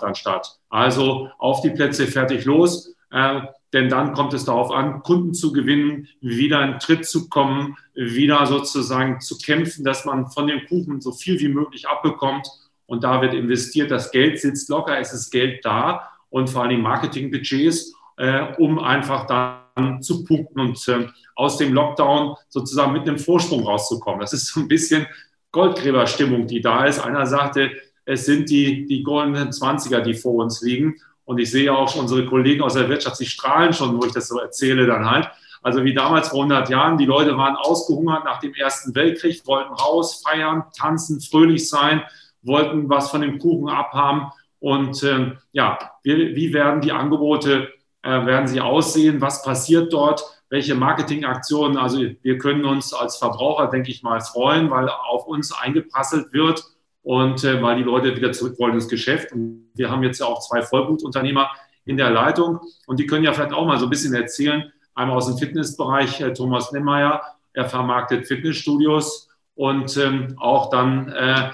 dann 0.00 0.14
statt. 0.14 0.58
Also 0.70 1.28
auf 1.38 1.60
die 1.60 1.70
Plätze 1.70 2.06
fertig 2.06 2.44
los, 2.44 2.94
äh, 3.10 3.40
denn 3.72 3.88
dann 3.88 4.14
kommt 4.14 4.32
es 4.32 4.44
darauf 4.44 4.70
an, 4.70 5.02
Kunden 5.02 5.34
zu 5.34 5.52
gewinnen, 5.52 6.08
wieder 6.20 6.62
in 6.64 6.78
Tritt 6.78 7.06
zu 7.06 7.28
kommen, 7.28 7.76
wieder 7.94 8.46
sozusagen 8.46 9.20
zu 9.20 9.38
kämpfen, 9.38 9.84
dass 9.84 10.04
man 10.04 10.30
von 10.30 10.46
dem 10.46 10.66
Kuchen 10.66 11.00
so 11.00 11.12
viel 11.12 11.38
wie 11.40 11.48
möglich 11.48 11.88
abbekommt. 11.88 12.48
Und 12.86 13.04
da 13.04 13.22
wird 13.22 13.34
investiert, 13.34 13.90
das 13.90 14.10
Geld 14.10 14.40
sitzt 14.40 14.68
locker, 14.68 14.98
es 14.98 15.12
ist 15.12 15.30
Geld 15.30 15.64
da 15.64 16.10
und 16.30 16.50
vor 16.50 16.64
allem 16.64 16.82
Marketingbudgets, 16.82 17.94
äh, 18.16 18.54
um 18.58 18.80
einfach 18.80 19.26
dann 19.26 19.60
zu 20.00 20.24
punkten 20.24 20.60
und 20.60 20.88
äh, 20.88 21.06
aus 21.34 21.56
dem 21.56 21.72
Lockdown 21.72 22.36
sozusagen 22.48 22.92
mit 22.92 23.08
einem 23.08 23.18
Vorsprung 23.18 23.64
rauszukommen. 23.66 24.20
Das 24.20 24.32
ist 24.32 24.46
so 24.46 24.60
ein 24.60 24.68
bisschen 24.68 25.06
Goldgräberstimmung, 25.52 26.46
die 26.46 26.60
da 26.60 26.84
ist. 26.84 27.00
Einer 27.00 27.26
sagte, 27.26 27.70
es 28.04 28.26
sind 28.26 28.50
die, 28.50 28.86
die 28.86 29.02
goldenen 29.02 29.52
Zwanziger, 29.52 30.00
die 30.00 30.14
vor 30.14 30.34
uns 30.34 30.62
liegen. 30.62 30.96
Und 31.24 31.38
ich 31.38 31.50
sehe 31.50 31.72
auch 31.72 31.88
schon 31.88 32.02
unsere 32.02 32.26
Kollegen 32.26 32.62
aus 32.62 32.74
der 32.74 32.88
Wirtschaft, 32.88 33.16
sie 33.16 33.26
strahlen 33.26 33.72
schon, 33.72 34.00
wo 34.00 34.04
ich 34.04 34.12
das 34.12 34.28
so 34.28 34.38
erzähle 34.38 34.86
dann 34.86 35.08
halt. 35.08 35.28
Also 35.62 35.84
wie 35.84 35.94
damals 35.94 36.28
vor 36.28 36.40
100 36.40 36.70
Jahren, 36.70 36.98
die 36.98 37.04
Leute 37.04 37.36
waren 37.36 37.56
ausgehungert 37.56 38.24
nach 38.24 38.40
dem 38.40 38.54
Ersten 38.54 38.94
Weltkrieg, 38.94 39.46
wollten 39.46 39.72
raus, 39.74 40.22
feiern, 40.26 40.64
tanzen, 40.76 41.20
fröhlich 41.20 41.68
sein, 41.68 42.02
wollten 42.42 42.88
was 42.88 43.10
von 43.10 43.20
dem 43.20 43.38
Kuchen 43.38 43.68
abhaben. 43.68 44.32
Und 44.58 45.02
äh, 45.02 45.32
ja, 45.52 45.78
wie, 46.02 46.34
wie 46.34 46.52
werden 46.52 46.80
die 46.80 46.92
Angebote, 46.92 47.68
werden 48.02 48.46
sie 48.46 48.60
aussehen? 48.60 49.20
Was 49.20 49.42
passiert 49.42 49.92
dort? 49.92 50.40
welche 50.50 50.74
Marketingaktionen. 50.74 51.78
Also 51.78 52.00
wir 52.00 52.38
können 52.38 52.64
uns 52.64 52.92
als 52.92 53.16
Verbraucher, 53.16 53.68
denke 53.68 53.90
ich 53.90 54.02
mal, 54.02 54.20
freuen, 54.20 54.68
weil 54.70 54.88
auf 54.88 55.26
uns 55.26 55.52
eingeprasselt 55.52 56.32
wird 56.32 56.64
und 57.02 57.42
äh, 57.44 57.62
weil 57.62 57.76
die 57.76 57.84
Leute 57.84 58.14
wieder 58.14 58.32
zurück 58.32 58.58
wollen 58.58 58.74
ins 58.74 58.88
Geschäft. 58.88 59.32
Und 59.32 59.70
wir 59.74 59.90
haben 59.90 60.02
jetzt 60.02 60.18
ja 60.18 60.26
auch 60.26 60.40
zwei 60.40 60.60
Vollblutunternehmer 60.60 61.50
in 61.86 61.96
der 61.96 62.10
Leitung 62.10 62.60
und 62.86 63.00
die 63.00 63.06
können 63.06 63.24
ja 63.24 63.32
vielleicht 63.32 63.52
auch 63.52 63.64
mal 63.64 63.78
so 63.78 63.86
ein 63.86 63.90
bisschen 63.90 64.12
erzählen. 64.12 64.70
Einmal 64.94 65.16
aus 65.16 65.28
dem 65.28 65.38
Fitnessbereich, 65.38 66.20
äh, 66.20 66.32
Thomas 66.32 66.72
Nemmeyer, 66.72 67.22
er 67.52 67.68
vermarktet 67.68 68.26
Fitnessstudios 68.26 69.28
und 69.60 69.94
ähm, 69.98 70.36
auch 70.38 70.70
dann 70.70 71.12
äh, 71.12 71.50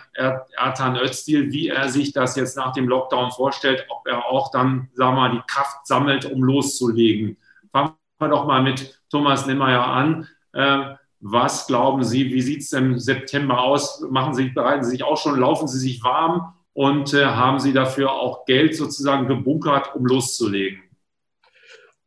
Ertan 0.57 0.97
Öztil, 0.97 1.51
wie 1.51 1.71
er 1.71 1.89
sich 1.89 2.13
das 2.13 2.37
jetzt 2.37 2.57
nach 2.57 2.73
dem 2.73 2.87
Lockdown 2.87 3.33
vorstellt, 3.33 3.85
ob 3.89 4.07
er 4.07 4.27
auch 4.27 4.53
dann, 4.53 4.91
sagen 4.93 5.17
wir 5.17 5.21
mal, 5.23 5.33
die 5.33 5.43
Kraft 5.49 5.85
sammelt, 5.89 6.25
um 6.25 6.41
loszulegen. 6.41 7.37
Fangen 7.73 7.95
wir 8.21 8.29
doch 8.29 8.47
mal 8.47 8.63
mit 8.63 9.01
Thomas 9.11 9.47
Nimmeyer 9.47 9.85
an. 9.85 10.29
Äh, 10.53 10.95
was 11.19 11.67
glauben 11.67 12.05
Sie, 12.05 12.33
wie 12.33 12.43
sieht 12.43 12.61
es 12.61 12.73
im 12.73 12.97
September 13.01 13.61
aus? 13.61 14.01
Machen 14.09 14.35
Sie, 14.35 14.51
bereiten 14.51 14.85
Sie 14.85 14.91
sich 14.91 15.03
auch 15.03 15.17
schon, 15.17 15.41
laufen 15.41 15.67
Sie 15.67 15.81
sich 15.81 16.05
warm 16.05 16.55
und 16.75 17.13
äh, 17.13 17.25
haben 17.25 17.59
Sie 17.59 17.73
dafür 17.73 18.13
auch 18.13 18.45
Geld 18.45 18.77
sozusagen 18.77 19.27
gebunkert, 19.27 19.97
um 19.97 20.07
loszulegen? 20.07 20.81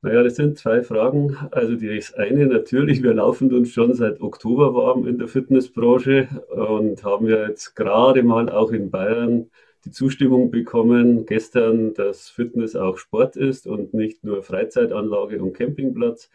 Naja, 0.02 0.24
das 0.24 0.36
sind 0.36 0.58
zwei 0.58 0.82
Fragen. 0.82 1.36
Also 1.52 1.76
das 1.76 2.14
eine 2.14 2.48
natürlich, 2.48 3.04
wir 3.04 3.14
laufen 3.14 3.54
uns 3.54 3.72
schon 3.72 3.94
seit 3.94 4.22
Oktober 4.22 4.74
warm 4.74 5.06
in 5.06 5.18
der 5.18 5.28
Fitnessbranche 5.28 6.30
und 6.50 7.04
haben 7.04 7.28
ja 7.28 7.50
jetzt 7.50 7.76
gerade 7.76 8.24
mal 8.24 8.50
auch 8.50 8.72
in 8.72 8.92
Bayern 8.92 9.50
die 9.84 9.92
Zustimmung 9.92 10.52
bekommen 10.52 11.26
gestern, 11.26 11.94
dass 11.94 12.30
Fitness 12.30 12.78
auch 12.78 12.98
Sport 12.98 13.36
ist 13.36 13.68
und 13.68 13.94
nicht 13.94 14.24
nur 14.24 14.42
Freizeitanlage 14.42 15.42
und 15.42 15.54
Campingplatz. 15.54 16.30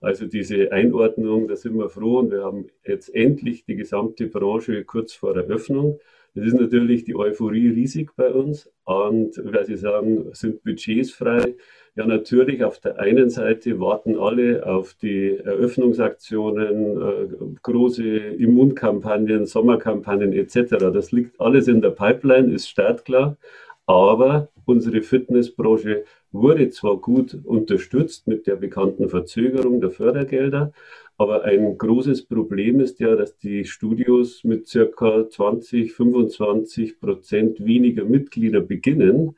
Also 0.00 0.26
diese 0.26 0.72
Einordnung, 0.72 1.46
da 1.46 1.56
sind 1.56 1.76
wir 1.76 1.90
froh 1.90 2.20
und 2.20 2.30
wir 2.30 2.42
haben 2.42 2.68
jetzt 2.86 3.14
endlich 3.14 3.66
die 3.66 3.76
gesamte 3.76 4.28
Branche 4.28 4.82
kurz 4.84 5.12
vor 5.12 5.36
Eröffnung. 5.36 6.00
Das 6.34 6.46
ist 6.46 6.54
natürlich 6.54 7.04
die 7.04 7.16
Euphorie 7.16 7.68
riesig 7.68 8.12
bei 8.16 8.32
uns 8.32 8.70
und 8.84 9.38
weil 9.44 9.66
Sie 9.66 9.76
sagen, 9.76 10.30
sind 10.32 10.62
Budgets 10.62 11.10
frei. 11.10 11.54
Ja, 12.00 12.06
natürlich, 12.06 12.64
auf 12.64 12.78
der 12.78 12.98
einen 12.98 13.28
Seite 13.28 13.78
warten 13.78 14.16
alle 14.16 14.64
auf 14.64 14.94
die 14.94 15.36
Eröffnungsaktionen, 15.36 16.96
äh, 16.96 17.28
große 17.62 18.02
Immunkampagnen, 18.16 19.44
Sommerkampagnen 19.44 20.32
etc. 20.32 20.78
Das 20.94 21.12
liegt 21.12 21.38
alles 21.38 21.68
in 21.68 21.82
der 21.82 21.90
Pipeline, 21.90 22.54
ist 22.54 22.70
startklar. 22.70 23.36
Aber 23.84 24.48
unsere 24.64 25.02
Fitnessbranche 25.02 26.04
wurde 26.32 26.70
zwar 26.70 26.96
gut 26.96 27.36
unterstützt 27.44 28.26
mit 28.26 28.46
der 28.46 28.56
bekannten 28.56 29.10
Verzögerung 29.10 29.82
der 29.82 29.90
Fördergelder, 29.90 30.72
aber 31.18 31.44
ein 31.44 31.76
großes 31.76 32.24
Problem 32.24 32.80
ist 32.80 32.98
ja, 32.98 33.14
dass 33.14 33.36
die 33.36 33.66
Studios 33.66 34.42
mit 34.42 34.68
circa 34.68 35.28
20, 35.28 35.92
25 35.92 36.98
Prozent 36.98 37.62
weniger 37.62 38.06
Mitglieder 38.06 38.60
beginnen. 38.62 39.36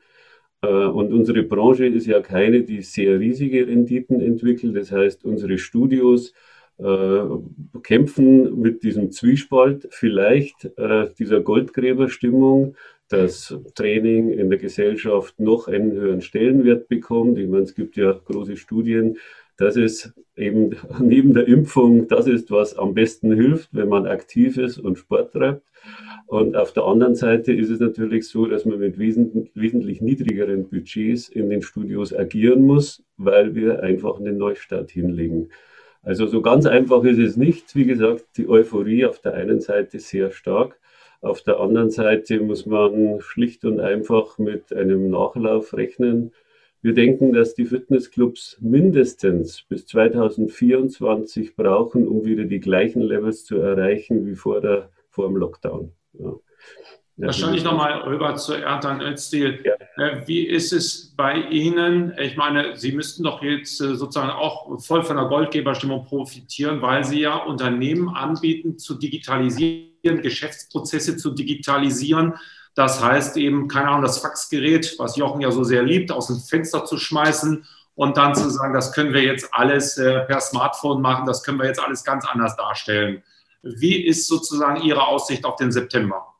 Äh, 0.63 0.67
und 0.67 1.13
unsere 1.13 1.43
Branche 1.43 1.85
ist 1.85 2.07
ja 2.07 2.21
keine, 2.21 2.63
die 2.63 2.81
sehr 2.81 3.19
riesige 3.19 3.67
Renditen 3.67 4.21
entwickelt. 4.21 4.75
Das 4.75 4.91
heißt, 4.91 5.23
unsere 5.25 5.57
Studios 5.57 6.33
äh, 6.79 7.19
kämpfen 7.83 8.59
mit 8.59 8.81
diesem 8.83 9.11
Zwiespalt, 9.11 9.87
vielleicht 9.91 10.65
äh, 10.77 11.09
dieser 11.19 11.41
Goldgräberstimmung 11.41 12.75
das 13.09 13.55
Training 13.75 14.31
in 14.31 14.49
der 14.49 14.57
Gesellschaft 14.57 15.39
noch 15.39 15.67
einen 15.67 15.91
höheren 15.91 16.21
Stellenwert 16.21 16.87
bekommt. 16.87 17.37
Ich 17.37 17.47
meine, 17.47 17.63
es 17.63 17.75
gibt 17.75 17.95
ja 17.95 18.13
große 18.13 18.57
Studien, 18.57 19.17
dass 19.57 19.75
es 19.75 20.13
eben 20.35 20.71
neben 20.99 21.33
der 21.33 21.47
Impfung 21.47 22.07
das 22.07 22.25
ist, 22.25 22.49
was 22.49 22.75
am 22.75 22.95
besten 22.95 23.33
hilft, 23.33 23.69
wenn 23.73 23.89
man 23.89 24.07
aktiv 24.07 24.57
ist 24.57 24.79
und 24.79 24.97
Sport 24.97 25.33
treibt. 25.33 25.61
Und 26.27 26.55
auf 26.55 26.73
der 26.73 26.85
anderen 26.85 27.15
Seite 27.15 27.53
ist 27.53 27.69
es 27.69 27.79
natürlich 27.79 28.27
so, 28.27 28.45
dass 28.45 28.65
man 28.65 28.79
mit 28.79 28.97
wesentlich 28.97 30.01
niedrigeren 30.01 30.67
Budgets 30.69 31.29
in 31.29 31.49
den 31.49 31.61
Studios 31.61 32.13
agieren 32.13 32.63
muss, 32.63 33.03
weil 33.17 33.55
wir 33.55 33.83
einfach 33.83 34.19
einen 34.19 34.37
Neustart 34.37 34.91
hinlegen. 34.91 35.49
Also 36.01 36.25
so 36.27 36.41
ganz 36.41 36.65
einfach 36.65 37.03
ist 37.03 37.19
es 37.19 37.37
nicht. 37.37 37.75
Wie 37.75 37.85
gesagt, 37.85 38.25
die 38.37 38.49
Euphorie 38.49 39.05
auf 39.05 39.19
der 39.19 39.35
einen 39.35 39.61
Seite 39.61 39.99
sehr 39.99 40.31
stark. 40.31 40.79
Auf 41.21 41.41
der 41.41 41.59
anderen 41.59 41.89
Seite 41.89 42.41
muss 42.41 42.65
man 42.65 43.21
schlicht 43.21 43.63
und 43.63 43.79
einfach 43.79 44.37
mit 44.37 44.73
einem 44.73 45.09
Nachlauf 45.09 45.73
rechnen. 45.73 46.33
Wir 46.81 46.93
denken, 46.93 47.31
dass 47.31 47.55
die 47.55 47.63
Fitnessclubs 47.63 48.57
mindestens 48.59 49.61
bis 49.61 49.85
2024 49.85 51.55
brauchen, 51.55 52.09
um 52.09 52.25
wieder 52.25 52.43
die 52.43 52.59
gleichen 52.59 53.01
Levels 53.01 53.45
zu 53.45 53.55
erreichen 53.55 54.25
wie 54.25 54.35
vor, 54.35 54.59
der, 54.59 54.89
vor 55.09 55.29
dem 55.29 55.37
Lockdown. 55.37 55.93
Ja. 56.13 56.33
Wahrscheinlich 57.15 57.63
nochmal 57.63 58.01
rüber 58.01 58.35
zu 58.35 58.53
Erdan 58.53 58.99
Öztil. 59.01 59.63
Ja. 59.63 60.03
Äh, 60.03 60.27
wie 60.27 60.47
ist 60.47 60.73
es 60.73 61.13
bei 61.15 61.35
Ihnen? 61.35 62.13
Ich 62.17 62.35
meine, 62.37 62.75
Sie 62.75 62.91
müssten 62.91 63.23
doch 63.23 63.43
jetzt 63.43 63.79
äh, 63.81 63.95
sozusagen 63.95 64.31
auch 64.31 64.79
voll 64.81 65.03
von 65.03 65.17
der 65.17 65.25
Goldgeberstimmung 65.25 66.05
profitieren, 66.05 66.81
weil 66.81 67.03
Sie 67.03 67.19
ja 67.19 67.35
Unternehmen 67.35 68.09
anbieten, 68.09 68.79
zu 68.79 68.95
digitalisieren, 68.95 70.21
Geschäftsprozesse 70.23 71.15
zu 71.15 71.31
digitalisieren. 71.31 72.33
Das 72.73 73.03
heißt 73.03 73.37
eben, 73.37 73.67
keine 73.67 73.89
Ahnung, 73.89 74.01
das 74.01 74.17
Faxgerät, 74.17 74.95
was 74.97 75.15
Jochen 75.15 75.41
ja 75.41 75.51
so 75.51 75.63
sehr 75.63 75.83
liebt, 75.83 76.11
aus 76.11 76.27
dem 76.27 76.39
Fenster 76.39 76.85
zu 76.85 76.97
schmeißen 76.97 77.63
und 77.93 78.17
dann 78.17 78.33
zu 78.33 78.49
sagen, 78.49 78.73
das 78.73 78.91
können 78.91 79.13
wir 79.13 79.21
jetzt 79.21 79.53
alles 79.53 79.99
äh, 79.99 80.21
per 80.21 80.41
Smartphone 80.41 80.99
machen, 80.99 81.27
das 81.27 81.43
können 81.43 81.59
wir 81.59 81.67
jetzt 81.67 81.79
alles 81.79 82.03
ganz 82.03 82.25
anders 82.25 82.55
darstellen. 82.55 83.21
Wie 83.63 84.05
ist 84.05 84.27
sozusagen 84.27 84.81
Ihre 84.81 85.07
Aussicht 85.07 85.45
auf 85.45 85.55
den 85.55 85.71
September? 85.71 86.32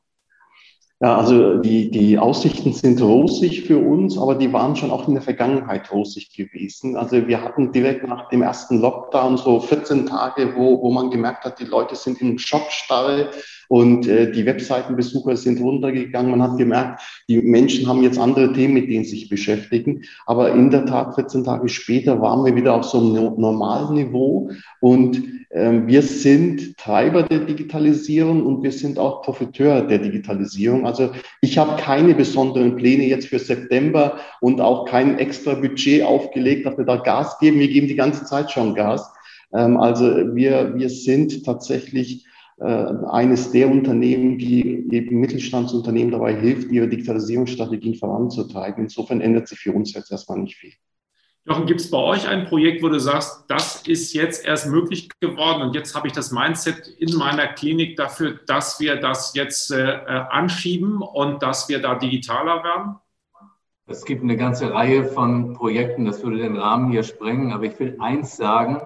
Ja, 1.03 1.17
also 1.17 1.57
die, 1.57 1.91
die 1.91 2.17
Aussichten 2.17 2.71
sind 2.71 3.01
rosig 3.01 3.63
für 3.63 3.77
uns, 3.77 4.17
aber 4.17 4.35
die 4.35 4.53
waren 4.53 4.77
schon 4.77 4.89
auch 4.89 5.05
in 5.05 5.15
der 5.15 5.21
Vergangenheit 5.21 5.91
rosig 5.91 6.33
gewesen. 6.33 6.95
Also 6.95 7.27
wir 7.27 7.41
hatten 7.41 7.73
direkt 7.73 8.07
nach 8.07 8.29
dem 8.29 8.41
ersten 8.41 8.79
Lockdown 8.79 9.35
so 9.35 9.59
14 9.59 10.05
Tage, 10.05 10.53
wo, 10.55 10.81
wo 10.81 10.91
man 10.91 11.11
gemerkt 11.11 11.43
hat, 11.43 11.59
die 11.59 11.65
Leute 11.65 11.97
sind 11.97 12.21
in 12.21 12.39
Schockstarre 12.39 13.31
und 13.67 14.07
äh, 14.07 14.31
die 14.31 14.45
Webseitenbesucher 14.45 15.35
sind 15.35 15.59
runtergegangen. 15.59 16.31
Man 16.31 16.41
hat 16.41 16.57
gemerkt, 16.57 17.01
die 17.27 17.41
Menschen 17.41 17.85
haben 17.85 18.01
jetzt 18.01 18.17
andere 18.17 18.53
Themen, 18.53 18.75
mit 18.75 18.89
denen 18.89 19.03
sie 19.03 19.17
sich 19.17 19.27
beschäftigen. 19.27 20.03
Aber 20.25 20.53
in 20.53 20.69
der 20.69 20.85
Tat, 20.85 21.15
14 21.15 21.43
Tage 21.43 21.67
später 21.67 22.21
waren 22.21 22.45
wir 22.45 22.55
wieder 22.55 22.75
auf 22.75 22.85
so 22.85 22.99
einem 22.99 23.33
normalen 23.41 23.95
Niveau 23.95 24.51
und 24.79 25.21
ähm, 25.53 25.87
wir 25.87 26.01
sind 26.01 26.77
Treiber 26.77 27.23
der 27.23 27.39
Digitalisierung 27.39 28.43
und 28.45 28.63
wir 28.63 28.71
sind 28.71 28.97
auch 28.97 29.21
Profiteur 29.21 29.81
der 29.81 29.99
Digitalisierung. 29.99 30.87
Also 30.87 30.92
ich 31.41 31.57
habe 31.57 31.81
keine 31.81 32.13
besonderen 32.13 32.75
Pläne 32.75 33.05
jetzt 33.05 33.27
für 33.27 33.39
September 33.39 34.19
und 34.41 34.61
auch 34.61 34.85
kein 34.85 35.17
extra 35.19 35.55
Budget 35.55 36.03
aufgelegt, 36.03 36.65
dass 36.65 36.77
wir 36.77 36.85
da 36.85 36.97
Gas 36.97 37.39
geben. 37.39 37.59
Wir 37.59 37.67
geben 37.67 37.87
die 37.87 37.95
ganze 37.95 38.25
Zeit 38.25 38.51
schon 38.51 38.75
Gas. 38.75 39.11
Ähm, 39.53 39.77
also 39.77 40.35
wir, 40.35 40.73
wir 40.75 40.89
sind 40.89 41.45
tatsächlich 41.45 42.25
äh, 42.59 42.65
eines 42.65 43.51
der 43.51 43.69
Unternehmen, 43.69 44.37
die 44.37 44.87
eben 44.91 45.19
Mittelstandsunternehmen 45.19 46.11
dabei 46.11 46.35
hilft, 46.35 46.71
ihre 46.71 46.87
Digitalisierungsstrategien 46.87 47.95
voranzutreiben. 47.95 48.83
Insofern 48.83 49.21
ändert 49.21 49.47
sich 49.47 49.59
für 49.59 49.73
uns 49.73 49.93
jetzt 49.93 50.11
erstmal 50.11 50.39
nicht 50.39 50.55
viel. 50.55 50.73
Jochen, 51.45 51.65
gibt 51.65 51.81
es 51.81 51.91
bei 51.91 51.97
euch 51.97 52.25
ein 52.25 52.45
Projekt, 52.45 52.81
wo 52.83 52.87
du 52.87 52.99
sagst, 53.01 53.43
das 53.49 53.85
ist 53.85 54.13
jetzt 54.13 54.45
erst 54.45 54.67
möglich 54.67 55.09
geworden 55.19 55.61
und 55.61 55.75
jetzt 55.75 55.93
habe 55.93 56.07
ich 56.07 56.13
das 56.13 56.31
Mindset 56.31 56.87
in 56.99 57.17
meiner 57.17 57.47
Klinik 57.47 57.97
dafür, 57.97 58.39
dass 58.47 58.79
wir 58.79 58.95
das 58.95 59.33
jetzt 59.35 59.69
äh, 59.71 59.91
äh, 59.91 60.23
anschieben 60.29 61.01
und 61.01 61.43
dass 61.43 61.67
wir 61.67 61.81
da 61.81 61.95
digitaler 61.95 62.63
werden? 62.63 62.95
Es 63.87 64.05
gibt 64.05 64.23
eine 64.23 64.37
ganze 64.37 64.73
Reihe 64.73 65.03
von 65.03 65.53
Projekten, 65.53 66.05
das 66.05 66.23
würde 66.23 66.37
den 66.37 66.55
Rahmen 66.55 66.91
hier 66.91 67.03
sprengen, 67.03 67.51
aber 67.51 67.65
ich 67.65 67.77
will 67.77 67.97
eins 67.99 68.37
sagen, 68.37 68.81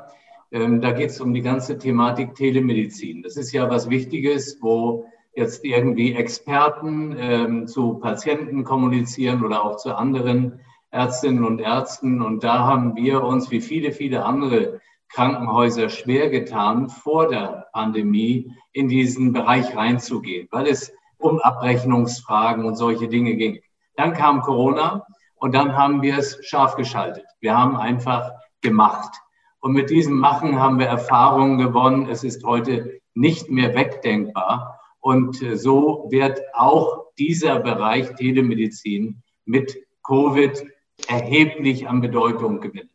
ähm, 0.51 0.81
da 0.81 0.93
geht 0.93 1.11
es 1.11 1.21
um 1.21 1.35
die 1.35 1.43
ganze 1.43 1.77
Thematik 1.77 2.33
Telemedizin. 2.33 3.21
Das 3.21 3.37
ist 3.37 3.51
ja 3.51 3.69
was 3.69 3.91
Wichtiges, 3.91 4.57
wo 4.61 5.05
jetzt 5.35 5.63
irgendwie 5.63 6.15
Experten 6.15 7.15
ähm, 7.19 7.67
zu 7.67 7.99
Patienten 7.99 8.63
kommunizieren 8.63 9.45
oder 9.45 9.63
auch 9.63 9.77
zu 9.77 9.95
anderen 9.95 10.59
Ärztinnen 10.97 11.45
und 11.45 11.59
Ärzten. 11.61 12.21
Und 12.23 12.43
da 12.43 12.65
haben 12.65 12.95
wir 12.95 13.23
uns 13.23 13.51
wie 13.51 13.61
viele, 13.61 13.91
viele 13.91 14.25
andere 14.25 14.81
Krankenhäuser 15.09 15.89
schwer 15.89 16.29
getan, 16.29 16.89
vor 16.89 17.29
der 17.29 17.67
Pandemie 17.71 18.51
in 18.73 18.87
diesen 18.87 19.31
Bereich 19.31 19.75
reinzugehen, 19.75 20.47
weil 20.51 20.65
es 20.67 20.91
um 21.19 21.39
Abrechnungsfragen 21.39 22.65
und 22.65 22.75
solche 22.75 23.07
Dinge 23.07 23.35
ging. 23.35 23.59
Dann 23.95 24.13
kam 24.13 24.41
Corona 24.41 25.05
und 25.35 25.53
dann 25.53 25.77
haben 25.77 26.01
wir 26.01 26.17
es 26.17 26.39
scharf 26.45 26.75
geschaltet. 26.75 27.25
Wir 27.41 27.55
haben 27.55 27.77
einfach 27.77 28.31
gemacht. 28.61 29.13
Und 29.59 29.73
mit 29.73 29.89
diesem 29.89 30.17
Machen 30.17 30.59
haben 30.59 30.79
wir 30.79 30.87
Erfahrungen 30.87 31.59
gewonnen. 31.59 32.09
Es 32.09 32.23
ist 32.23 32.43
heute 32.43 32.99
nicht 33.13 33.49
mehr 33.49 33.75
wegdenkbar. 33.75 34.79
Und 34.99 35.37
so 35.55 36.07
wird 36.09 36.41
auch 36.53 37.05
dieser 37.17 37.59
Bereich 37.59 38.15
Telemedizin 38.15 39.21
mit 39.45 39.77
Covid 40.03 40.63
erheblich 41.07 41.87
an 41.87 42.01
Bedeutung 42.01 42.61
gewinnen. 42.61 42.89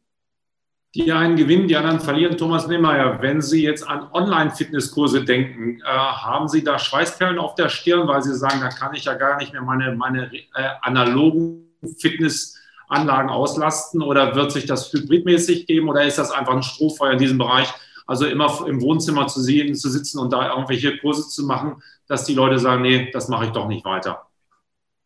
Die 0.94 1.10
einen 1.10 1.36
gewinnen, 1.36 1.68
die 1.68 1.76
anderen 1.76 2.00
verlieren. 2.00 2.36
Thomas 2.36 2.66
Nehmeyer, 2.66 3.22
wenn 3.22 3.40
Sie 3.40 3.62
jetzt 3.62 3.88
an 3.88 4.08
Online-Fitnesskurse 4.12 5.24
denken, 5.24 5.80
äh, 5.80 5.84
haben 5.86 6.48
Sie 6.48 6.62
da 6.62 6.78
Schweißperlen 6.78 7.38
auf 7.38 7.54
der 7.54 7.70
Stirn, 7.70 8.06
weil 8.08 8.22
Sie 8.22 8.34
sagen, 8.34 8.60
da 8.60 8.68
kann 8.68 8.94
ich 8.94 9.04
ja 9.04 9.14
gar 9.14 9.38
nicht 9.38 9.54
mehr 9.54 9.62
meine, 9.62 9.96
meine 9.96 10.30
äh, 10.34 10.40
analogen 10.82 11.70
Fitnessanlagen 11.98 13.30
auslasten? 13.30 14.02
Oder 14.02 14.34
wird 14.34 14.52
sich 14.52 14.66
das 14.66 14.92
hybridmäßig 14.92 15.66
geben? 15.66 15.88
Oder 15.88 16.04
ist 16.04 16.18
das 16.18 16.30
einfach 16.30 16.52
ein 16.52 16.62
Strohfeuer 16.62 17.12
in 17.12 17.18
diesem 17.18 17.38
Bereich? 17.38 17.72
Also 18.06 18.26
immer 18.26 18.66
im 18.66 18.82
Wohnzimmer 18.82 19.28
zu 19.28 19.40
sehen, 19.40 19.74
zu 19.74 19.88
sitzen 19.88 20.18
und 20.18 20.30
da 20.30 20.50
irgendwelche 20.50 20.98
Kurse 20.98 21.26
zu 21.26 21.46
machen, 21.46 21.82
dass 22.06 22.26
die 22.26 22.34
Leute 22.34 22.58
sagen, 22.58 22.82
nee, 22.82 23.10
das 23.12 23.28
mache 23.28 23.46
ich 23.46 23.52
doch 23.52 23.66
nicht 23.66 23.86
weiter. 23.86 24.26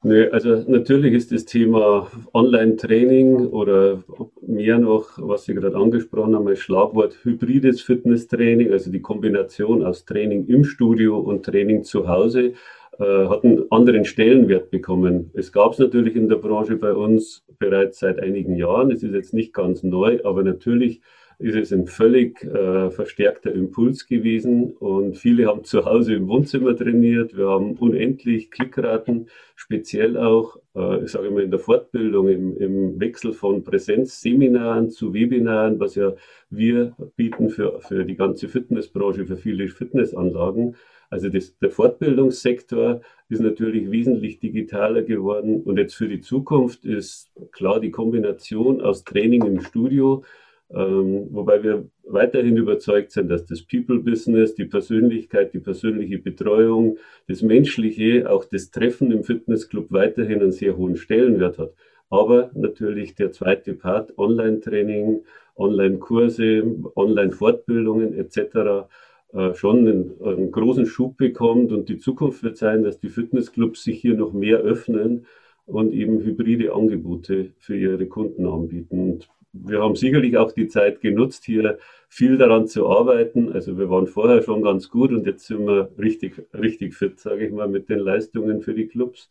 Nee, 0.03 0.29
also 0.29 0.63
natürlich 0.69 1.15
ist 1.15 1.33
das 1.33 1.47
Thema 1.47 2.09
Online-Training 2.33 3.47
oder 3.49 4.05
mehr 4.43 4.79
noch, 4.79 5.11
was 5.17 5.45
Sie 5.45 5.55
gerade 5.55 5.77
angesprochen 5.77 6.35
haben, 6.37 6.47
als 6.47 6.61
Schlagwort 6.61 7.19
hybrides 7.25 7.81
Fitnesstraining, 7.81 8.71
also 8.71 8.93
die 8.93 9.01
Kombination 9.01 9.85
aus 9.85 10.05
Training 10.05 10.47
im 10.47 10.65
Studio 10.65 11.19
und 11.19 11.45
Training 11.45 11.83
zu 11.83 12.07
Hause, 12.07 12.53
äh, 12.99 13.27
hat 13.27 13.45
einen 13.45 13.71
anderen 13.73 14.05
Stellenwert 14.05 14.71
bekommen. 14.71 15.31
Es 15.35 15.51
gab 15.51 15.73
es 15.73 15.79
natürlich 15.79 16.15
in 16.15 16.29
der 16.29 16.37
Branche 16.37 16.77
bei 16.77 16.93
uns 16.93 17.45
bereits 17.59 17.99
seit 17.99 18.21
einigen 18.21 18.55
Jahren. 18.55 18.91
Es 18.91 19.03
ist 19.03 19.13
jetzt 19.13 19.35
nicht 19.35 19.53
ganz 19.53 19.83
neu, 19.83 20.21
aber 20.25 20.43
natürlich 20.43 21.01
ist 21.39 21.55
es 21.55 21.73
ein 21.73 21.87
völlig 21.87 22.43
äh, 22.45 22.91
verstärkter 22.91 23.53
Impuls 23.53 24.07
gewesen 24.07 24.73
und 24.73 25.19
viele 25.19 25.47
haben 25.47 25.65
zu 25.65 25.85
Hause 25.85 26.15
im 26.15 26.29
Wohnzimmer 26.29 26.75
trainiert. 26.75 27.37
Wir 27.37 27.49
haben 27.49 27.75
unendlich 27.75 28.51
Klickraten, 28.51 29.29
speziell 29.55 30.17
auch, 30.17 30.57
äh, 30.75 31.05
ich 31.05 31.11
sage 31.11 31.31
mal, 31.31 31.43
in 31.43 31.51
der 31.51 31.61
Fortbildung, 31.61 32.29
im, 32.29 32.57
im 32.57 33.01
Wechsel 33.01 33.33
von 33.35 33.65
Präsenzseminaren 33.65 34.89
zu 34.91 35.13
Webinaren, 35.13 35.79
was 35.79 35.95
ja 35.95 36.15
wir 36.49 36.95
bieten 37.17 37.51
für, 37.51 37.81
für 37.81 38.05
die 38.07 38.17
ganze 38.17 38.49
Fitnessbranche, 38.49 39.27
für 39.27 39.37
viele 39.37 39.69
Fitnessanlagen. 39.69 40.77
Also 41.11 41.29
das, 41.29 41.57
der 41.59 41.71
Fortbildungssektor 41.71 43.03
ist 43.29 43.41
natürlich 43.41 43.91
wesentlich 43.91 44.41
digitaler 44.41 45.03
geworden 45.03 45.63
und 45.63 45.79
jetzt 45.79 45.95
für 45.95 46.09
die 46.09 46.21
Zukunft 46.21 46.85
ist 46.85 47.31
klar 47.53 47.79
die 47.79 47.91
Kombination 47.91 48.81
aus 48.81 49.05
Training 49.05 49.45
im 49.45 49.61
Studio, 49.61 50.25
ähm, 50.71 51.29
wobei 51.31 51.63
wir 51.63 51.89
weiterhin 52.05 52.57
überzeugt 52.57 53.13
sind, 53.13 53.29
dass 53.29 53.47
das 53.47 53.63
People-Business, 53.63 54.55
die 54.55 54.65
Persönlichkeit, 54.65 55.55
die 55.55 55.61
persönliche 55.61 56.19
Betreuung, 56.19 56.99
das 57.29 57.43
Menschliche, 57.43 58.29
auch 58.31 58.45
das 58.45 58.71
Treffen 58.71 59.13
im 59.13 59.23
Fitnessclub 59.23 59.93
weiterhin 59.93 60.41
einen 60.41 60.53
sehr 60.53 60.77
hohen 60.77 60.97
Stellenwert 60.97 61.59
hat. 61.59 61.73
Aber 62.11 62.51
natürlich 62.55 63.15
der 63.15 63.33
zweite 63.33 63.75
Part, 63.75 64.17
Online-Training, 64.19 65.25
Online-Kurse, 65.57 66.65
Online-Fortbildungen 66.95 68.15
etc., 68.15 68.89
äh, 69.33 69.55
schon 69.55 69.79
einen, 69.79 70.23
einen, 70.23 70.51
großen 70.53 70.87
Schub 70.87 71.17
bekommt. 71.17 71.73
Und 71.73 71.89
die 71.89 71.99
Zukunft 71.99 72.43
wird 72.43 72.57
sein, 72.57 72.83
dass 72.83 73.01
die 73.01 73.09
Fitnessclubs 73.09 73.83
sich 73.83 74.01
hier 74.01 74.15
noch 74.15 74.33
mehr 74.33 74.59
öffnen 74.59 75.27
und 75.67 75.93
eben 75.93 76.21
hybride 76.21 76.73
Angebote 76.73 77.53
für 77.59 77.77
ihre 77.77 78.07
Kunden 78.07 78.47
anbieten. 78.47 79.01
Und 79.01 79.29
wir 79.65 79.83
haben 79.83 79.97
sicherlich 79.97 80.37
auch 80.37 80.53
die 80.53 80.69
Zeit 80.69 81.01
genutzt, 81.01 81.45
hier 81.45 81.79
viel 82.09 82.39
daran 82.39 82.67
zu 82.67 82.89
arbeiten. 82.89 83.53
Also 83.53 83.79
wir 83.79 83.91
waren 83.91 84.07
vorher 84.07 84.43
schon 84.43 84.63
ganz 84.63 84.89
gut 84.91 85.11
und 85.11 85.27
jetzt 85.27 85.47
sind 85.47 85.67
wir 85.67 85.91
richtig, 85.99 86.43
richtig 86.55 86.95
fit, 86.95 87.19
sage 87.19 87.47
ich 87.47 87.53
mal, 87.53 87.69
mit 87.69 87.89
den 87.89 87.99
Leistungen 87.99 88.63
für 88.63 88.75
die 88.75 88.87
Clubs. 88.87 89.31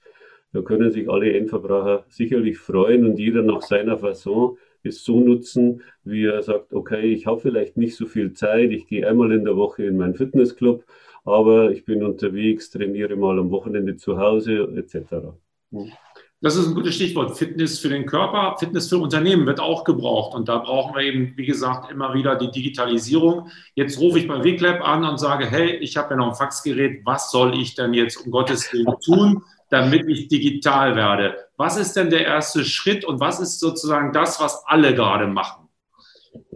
Da 0.53 0.62
können 0.62 0.91
sich 0.91 1.10
alle 1.10 1.34
Endverbraucher 1.34 2.05
sicherlich 2.10 2.58
freuen 2.58 3.05
und 3.05 3.20
jeder 3.20 3.41
nach 3.41 3.62
seiner 3.62 3.98
Fasson 3.98 4.58
es 4.84 5.03
so 5.03 5.20
nutzen, 5.20 5.82
wie 6.03 6.25
er 6.25 6.41
sagt, 6.44 6.74
okay, 6.74 7.12
ich 7.12 7.25
habe 7.25 7.39
vielleicht 7.39 7.75
nicht 7.75 7.96
so 7.96 8.05
viel 8.05 8.34
Zeit, 8.34 8.72
ich 8.72 8.88
gehe 8.88 9.08
einmal 9.08 9.32
in 9.32 9.44
der 9.44 9.58
Woche 9.58 9.84
in 9.84 9.98
meinen 9.98 10.13
Fitnessclub, 10.13 10.86
aber 11.24 11.72
ich 11.72 11.86
bin 11.86 12.03
unterwegs, 12.03 12.70
trainiere 12.70 13.15
mal 13.15 13.39
am 13.39 13.51
Wochenende 13.51 13.96
zu 13.98 14.17
Hause 14.17 14.72
etc. 14.75 15.34
Das 16.42 16.56
ist 16.56 16.68
ein 16.68 16.75
gutes 16.75 16.96
Stichwort. 16.96 17.38
Fitness 17.38 17.80
für 17.80 17.89
den 17.89 18.06
Körper, 18.06 18.58
Fitness 18.60 18.89
für 18.89 18.98
Unternehmen 18.98 19.46
wird 19.46 19.60
auch 19.60 19.84
gebraucht. 19.84 20.36
Und 20.36 20.50
da 20.50 20.58
brauchen 20.58 20.96
wir 20.96 21.01
eben, 21.01 21.34
wie 21.38 21.46
gesagt, 21.46 21.89
immer 21.92 22.13
wieder 22.13 22.36
die 22.36 22.51
Digitalisierung. 22.51 23.50
Jetzt 23.74 24.00
rufe 24.00 24.20
ich 24.20 24.27
bei 24.27 24.44
WeClap 24.44 24.86
an 24.86 25.06
und 25.06 25.18
sage, 25.18 25.48
hey, 25.48 25.77
ich 25.77 25.98
habe 25.98 26.12
ja 26.12 26.18
noch 26.18 26.30
ein 26.30 26.36
Faxgerät. 26.36 27.06
Was 27.06 27.32
soll 27.32 27.60
ich 27.60 27.75
denn 27.75 27.94
jetzt 27.94 28.18
um 28.18 28.32
Gottes 28.32 28.72
Willen 28.74 28.94
tun, 29.06 29.44
damit 29.70 30.08
ich 30.08 30.27
digital 30.27 30.96
werde? 30.96 31.36
Was 31.58 31.77
ist 31.77 31.96
denn 31.96 32.10
der 32.10 32.25
erste 32.25 32.65
Schritt 32.65 33.06
und 33.06 33.20
was 33.20 33.39
ist 33.39 33.60
sozusagen 33.60 34.12
das, 34.12 34.39
was 34.42 34.63
alle 34.65 34.94
gerade 34.94 35.27
machen? 35.27 35.64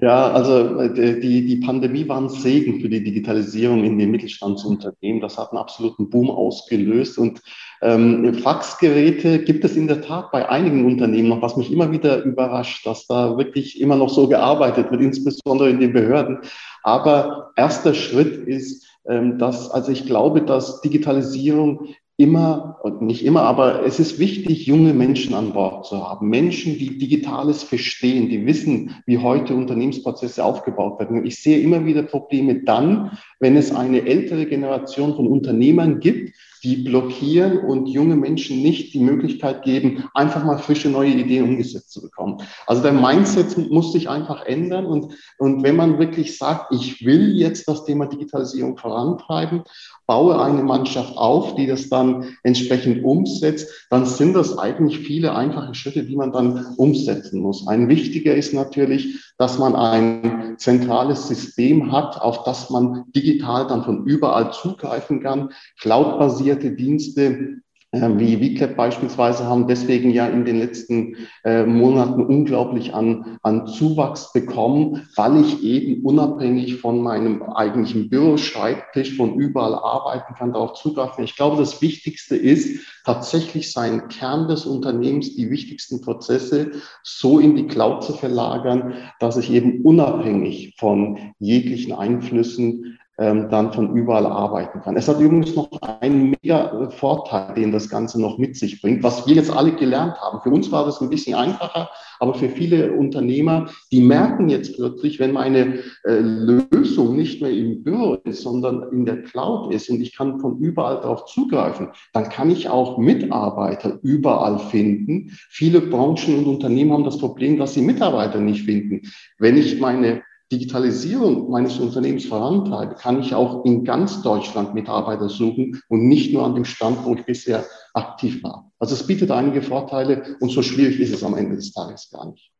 Ja, 0.02 0.32
also 0.32 0.80
äh, 0.80 1.20
die, 1.20 1.46
die 1.46 1.58
Pandemie 1.58 2.08
war 2.08 2.20
ein 2.20 2.30
Segen 2.30 2.80
für 2.80 2.90
die 2.90 3.04
Digitalisierung 3.04 3.84
in 3.84 3.98
den 3.98 4.12
Mittelstandsunternehmen. 4.12 5.22
Das 5.22 5.38
hat 5.38 5.52
einen 5.52 5.60
absoluten 5.60 6.10
Boom 6.10 6.30
ausgelöst. 6.30 7.18
Und 7.18 7.42
ähm, 7.82 8.34
Faxgeräte 8.36 9.44
gibt 9.44 9.64
es 9.66 9.76
in 9.76 9.88
der 9.88 10.02
Tat 10.02 10.32
bei 10.32 10.48
einigen 10.50 10.86
Unternehmen 10.86 11.30
noch, 11.30 11.42
was 11.42 11.58
mich 11.58 11.72
immer 11.72 11.92
wieder 11.92 12.24
überrascht, 12.24 12.86
dass 12.86 13.08
da 13.08 13.38
wirklich 13.38 13.80
immer 13.80 13.96
noch 13.96 14.10
so 14.10 14.28
gearbeitet 14.28 14.92
wird, 14.92 15.02
insbesondere 15.02 15.70
in 15.70 15.80
den 15.80 15.94
Behörden. 15.94 16.40
Aber 16.84 17.52
erster 17.56 17.94
Schritt 17.94 18.48
ist, 18.48 18.86
ähm, 19.08 19.38
dass, 19.38 19.72
also 19.72 19.92
ich 19.92 20.06
glaube, 20.06 20.42
dass 20.42 20.82
Digitalisierung 20.82 21.88
immer, 22.20 22.80
und 22.84 23.02
nicht 23.02 23.24
immer, 23.24 23.44
aber 23.44 23.86
es 23.86 23.98
ist 23.98 24.20
wichtig, 24.20 24.66
junge 24.66 24.94
Menschen 24.94 25.34
an 25.34 25.54
Bord 25.54 25.86
zu 25.86 26.06
haben. 26.06 26.28
Menschen, 26.28 26.78
die 26.78 26.98
Digitales 26.98 27.64
verstehen, 27.64 28.28
die 28.28 28.46
wissen, 28.46 28.96
wie 29.06 29.20
heute 29.20 29.56
Unternehmensprozesse 29.56 30.44
aufgebaut 30.44 31.00
werden. 31.00 31.26
Ich 31.26 31.42
sehe 31.42 31.60
immer 31.62 31.86
wieder 31.86 32.04
Probleme 32.04 32.56
dann, 32.64 33.18
wenn 33.40 33.56
es 33.56 33.74
eine 33.74 34.06
ältere 34.06 34.48
Generation 34.48 35.16
von 35.16 35.28
Unternehmern 35.28 36.02
gibt, 36.02 36.36
die 36.64 36.78
blockieren 36.78 37.60
und 37.60 37.88
junge 37.88 38.16
Menschen 38.16 38.62
nicht 38.62 38.94
die 38.94 39.00
Möglichkeit 39.00 39.64
geben, 39.64 40.06
einfach 40.14 40.44
mal 40.44 40.58
frische 40.58 40.90
neue 40.90 41.12
Ideen 41.12 41.44
umgesetzt 41.44 41.92
zu 41.92 42.02
bekommen. 42.02 42.42
Also 42.68 42.82
der 42.82 42.94
Mindset 42.94 43.70
muss 43.70 43.94
sich 43.94 44.10
einfach 44.10 44.46
ändern 44.46 44.86
und, 44.86 45.14
und 45.38 45.64
wenn 45.64 45.76
man 45.76 46.00
wirklich 46.00 46.38
sagt, 46.38 46.74
ich 46.74 47.06
will 47.06 47.38
jetzt 47.38 47.68
das 47.68 47.86
Thema 47.86 48.08
Digitalisierung 48.08 48.78
vorantreiben, 48.78 49.64
baue 50.08 50.42
eine 50.42 50.64
Mannschaft 50.64 51.16
auf, 51.18 51.56
die 51.56 51.68
das 51.68 51.90
dann 51.90 52.36
entsprechend 52.44 53.04
umsetzt, 53.04 53.88
dann 53.90 54.06
sind 54.06 54.34
das 54.34 54.58
eigentlich 54.58 55.00
viele 55.00 55.36
einfache 55.36 55.76
Schritte, 55.76 56.04
die 56.04 56.16
man 56.16 56.32
dann 56.32 56.74
umsetzen 56.78 57.42
muss. 57.42 57.68
Ein 57.68 57.90
wichtiger 57.90 58.36
ist 58.36 58.54
natürlich, 58.54 59.29
dass 59.40 59.58
man 59.58 59.74
ein 59.74 60.56
zentrales 60.58 61.30
System 61.30 61.94
hat, 61.94 62.22
auf 62.22 62.44
das 62.44 62.70
man 62.70 63.06
digital 63.16 63.68
dann 63.68 63.86
von 63.86 64.06
überall 64.06 64.52
zugreifen 64.52 65.22
kann, 65.22 65.54
cloudbasierte 65.80 66.72
Dienste, 66.72 67.62
wie 67.92 68.38
VClap 68.38 68.76
beispielsweise 68.76 69.46
haben 69.46 69.68
deswegen 69.68 70.12
ja 70.12 70.28
in 70.28 70.46
den 70.46 70.60
letzten 70.60 71.16
äh, 71.44 71.66
Monaten 71.66 72.22
unglaublich 72.22 72.94
an, 72.94 73.40
an 73.42 73.66
Zuwachs 73.66 74.32
bekommen, 74.32 75.08
weil 75.16 75.42
ich 75.42 75.64
eben 75.64 76.06
unabhängig 76.06 76.76
von 76.76 77.02
meinem 77.02 77.42
eigentlichen 77.42 78.10
Büroschreibtisch 78.10 79.18
von 79.18 79.40
überall 79.40 79.74
arbeiten 79.74 80.36
kann, 80.36 80.54
darauf 80.54 80.74
zugreifen. 80.74 81.24
Ich 81.24 81.36
glaube, 81.36 81.58
das 81.58 81.82
Wichtigste 81.82 82.36
ist 82.36 82.86
tatsächlich 83.06 83.72
seinen 83.72 84.08
Kern 84.08 84.48
des 84.48 84.68
Unternehmens, 84.68 85.36
die 85.36 85.50
wichtigsten 85.50 86.02
Prozesse 86.02 86.72
so 87.02 87.40
in 87.40 87.56
die 87.56 87.66
Cloud 87.66 88.04
zu 88.04 88.14
verlagern, 88.14 88.94
dass 89.20 89.36
ich 89.36 89.50
eben 89.50 89.82
unabhängig 89.82 90.76
von 90.78 91.18
jeglichen 91.40 91.94
Einflüssen 91.94 93.00
ähm, 93.20 93.50
dann 93.50 93.74
von 93.74 93.96
überall 93.96 94.26
arbeiten 94.26 94.82
kann. 94.82 94.96
Es 94.96 95.08
hat 95.08 95.20
übrigens 95.20 95.56
noch 95.56 95.70
einen 96.00 96.36
mega 96.42 96.90
Vorteil, 96.90 97.54
den 97.54 97.72
das 97.72 97.90
Ganze 97.90 98.20
noch 98.20 98.38
mit 98.38 98.56
sich 98.56 98.82
bringt, 98.82 99.04
was 99.04 99.28
wir 99.28 99.36
jetzt 99.36 99.52
alle 99.52 99.74
gelernt 99.74 100.16
haben. 100.22 100.42
Für 100.42 100.50
uns 100.50 100.72
war 100.72 100.86
das 100.86 101.02
ein 101.02 101.10
bisschen 101.10 101.36
einfacher, 101.36 101.90
aber 102.20 102.34
für 102.34 102.50
viele 102.50 102.94
Unternehmer, 102.94 103.70
die 103.92 104.02
merken 104.02 104.50
jetzt 104.50 104.76
plötzlich, 104.76 105.20
wenn 105.20 105.34
meine 105.34 105.80
äh, 106.06 106.20
Lösung 106.20 107.16
nicht 107.16 107.42
mehr 107.42 107.52
im 107.52 107.84
Büro 107.84 108.16
ist, 108.24 108.42
sondern 108.42 108.84
in 108.92 109.06
der 109.06 109.24
Cloud 109.24 109.74
ist 109.74 109.90
und 109.90 110.02
ich 110.02 110.16
kann 110.16 110.40
von 110.40 110.58
überall 110.60 111.02
darauf 111.02 111.26
zugreifen, 111.26 111.90
dann 112.14 112.30
kann 112.30 112.50
ich 112.50 112.70
auch 112.70 112.98
Mitarbeiter 112.98 114.00
überall 114.02 114.60
finden. 114.60 115.32
Viele 115.50 115.82
Branchen 115.82 116.40
und 116.40 116.46
Unternehmen 116.46 116.94
haben 116.94 117.04
das 117.04 117.18
Problem, 117.18 117.58
dass 117.58 117.74
sie 117.74 117.82
Mitarbeiter 117.82 118.40
nicht 118.40 118.64
finden. 118.64 119.02
Wenn 119.38 119.58
ich 119.58 119.80
meine 119.80 120.22
Digitalisierung 120.52 121.52
meines 121.52 121.78
Unternehmens 121.78 122.26
vorantreibe, 122.26 122.96
kann 122.96 123.20
ich 123.20 123.36
auch 123.36 123.66
in 123.66 123.84
ganz 123.84 124.24
Deutschland 124.24 124.74
Mitarbeiter 124.74 125.30
suchen 125.30 125.82
und 125.90 126.08
nicht 126.08 126.34
nur 126.34 126.44
an 126.44 126.56
dem 126.56 126.66
Stand, 126.66 127.06
wo 127.06 127.14
ich 127.14 127.24
bisher 127.24 127.66
aktiv 127.94 128.42
war. 128.44 128.72
Also 128.80 128.96
es 128.96 129.06
bietet 129.06 129.30
einige 129.30 129.62
Vorteile 129.62 130.38
und 130.40 130.50
so 130.50 130.64
schwierig 130.64 131.00
ist 131.00 131.14
es 131.14 131.24
am 131.24 131.36
Ende 131.36 131.56
des 131.56 131.72
Tages 131.72 132.10
gar 132.12 132.32
nicht. 132.32 132.52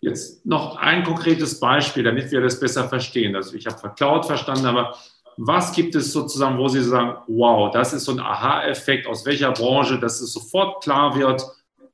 Jetzt 0.00 0.46
noch 0.46 0.76
ein 0.76 1.02
konkretes 1.02 1.60
Beispiel, 1.60 2.04
damit 2.04 2.30
wir 2.30 2.40
das 2.40 2.58
besser 2.58 2.88
verstehen. 2.88 3.36
Also 3.36 3.54
ich 3.54 3.66
habe 3.66 3.92
Cloud 3.94 4.24
verstanden, 4.24 4.66
aber 4.66 4.96
was 5.36 5.72
gibt 5.72 5.94
es 5.94 6.12
sozusagen, 6.12 6.56
wo 6.56 6.68
Sie 6.68 6.82
sagen, 6.82 7.18
wow, 7.26 7.70
das 7.70 7.92
ist 7.92 8.04
so 8.04 8.12
ein 8.12 8.20
Aha-Effekt 8.20 9.06
aus 9.06 9.26
welcher 9.26 9.52
Branche, 9.52 9.98
dass 9.98 10.20
es 10.22 10.32
sofort 10.32 10.82
klar 10.82 11.18
wird, 11.18 11.44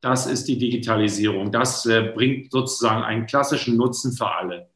das 0.01 0.27
ist 0.27 0.47
die 0.47 0.59
Digitalisierung. 0.59 1.51
Das 1.51 1.87
äh, 1.87 2.13
bringt 2.15 2.53
sozusagen 2.53 3.03
einen 3.03 3.27
klassischen 3.27 3.77
Nutzen 3.77 4.13
für 4.13 4.31
alle 4.31 4.72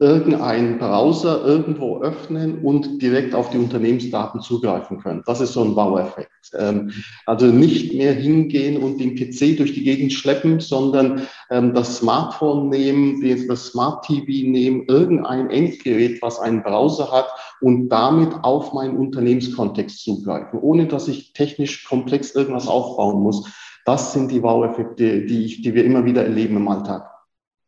irgendeinen 0.00 0.78
Browser 0.78 1.44
irgendwo 1.44 2.00
öffnen 2.00 2.58
und 2.62 3.02
direkt 3.02 3.34
auf 3.34 3.50
die 3.50 3.58
Unternehmensdaten 3.58 4.40
zugreifen 4.40 4.98
können. 5.00 5.22
Das 5.26 5.40
ist 5.40 5.52
so 5.52 5.62
ein 5.62 5.76
Wow-Effekt. 5.76 6.30
Ähm, 6.58 6.92
also 7.26 7.46
nicht 7.46 7.94
mehr 7.94 8.12
hingehen 8.12 8.82
und 8.82 8.98
den 8.98 9.14
PC 9.14 9.56
durch 9.56 9.74
die 9.74 9.84
Gegend 9.84 10.12
schleppen, 10.12 10.60
sondern 10.60 11.22
ähm, 11.50 11.74
das 11.74 11.98
Smartphone 11.98 12.68
nehmen, 12.68 13.20
das 13.48 13.66
Smart 13.66 14.06
TV 14.06 14.48
nehmen, 14.50 14.84
irgendein 14.88 15.50
Endgerät, 15.50 16.20
was 16.22 16.38
einen 16.38 16.62
Browser 16.62 17.10
hat 17.10 17.28
und 17.60 17.88
damit 17.88 18.32
auf 18.42 18.72
meinen 18.72 18.96
Unternehmenskontext 18.96 20.02
zugreifen, 20.02 20.60
ohne 20.60 20.86
dass 20.86 21.08
ich 21.08 21.32
technisch 21.32 21.84
komplex 21.84 22.34
irgendwas 22.34 22.68
aufbauen 22.68 23.22
muss. 23.22 23.48
Das 23.84 24.12
sind 24.14 24.30
die 24.30 24.42
Wow-Effekte, 24.42 25.26
die, 25.26 25.60
die 25.60 25.74
wir 25.74 25.84
immer 25.84 26.04
wieder 26.04 26.24
erleben 26.24 26.56
im 26.56 26.68
Alltag. 26.68 27.13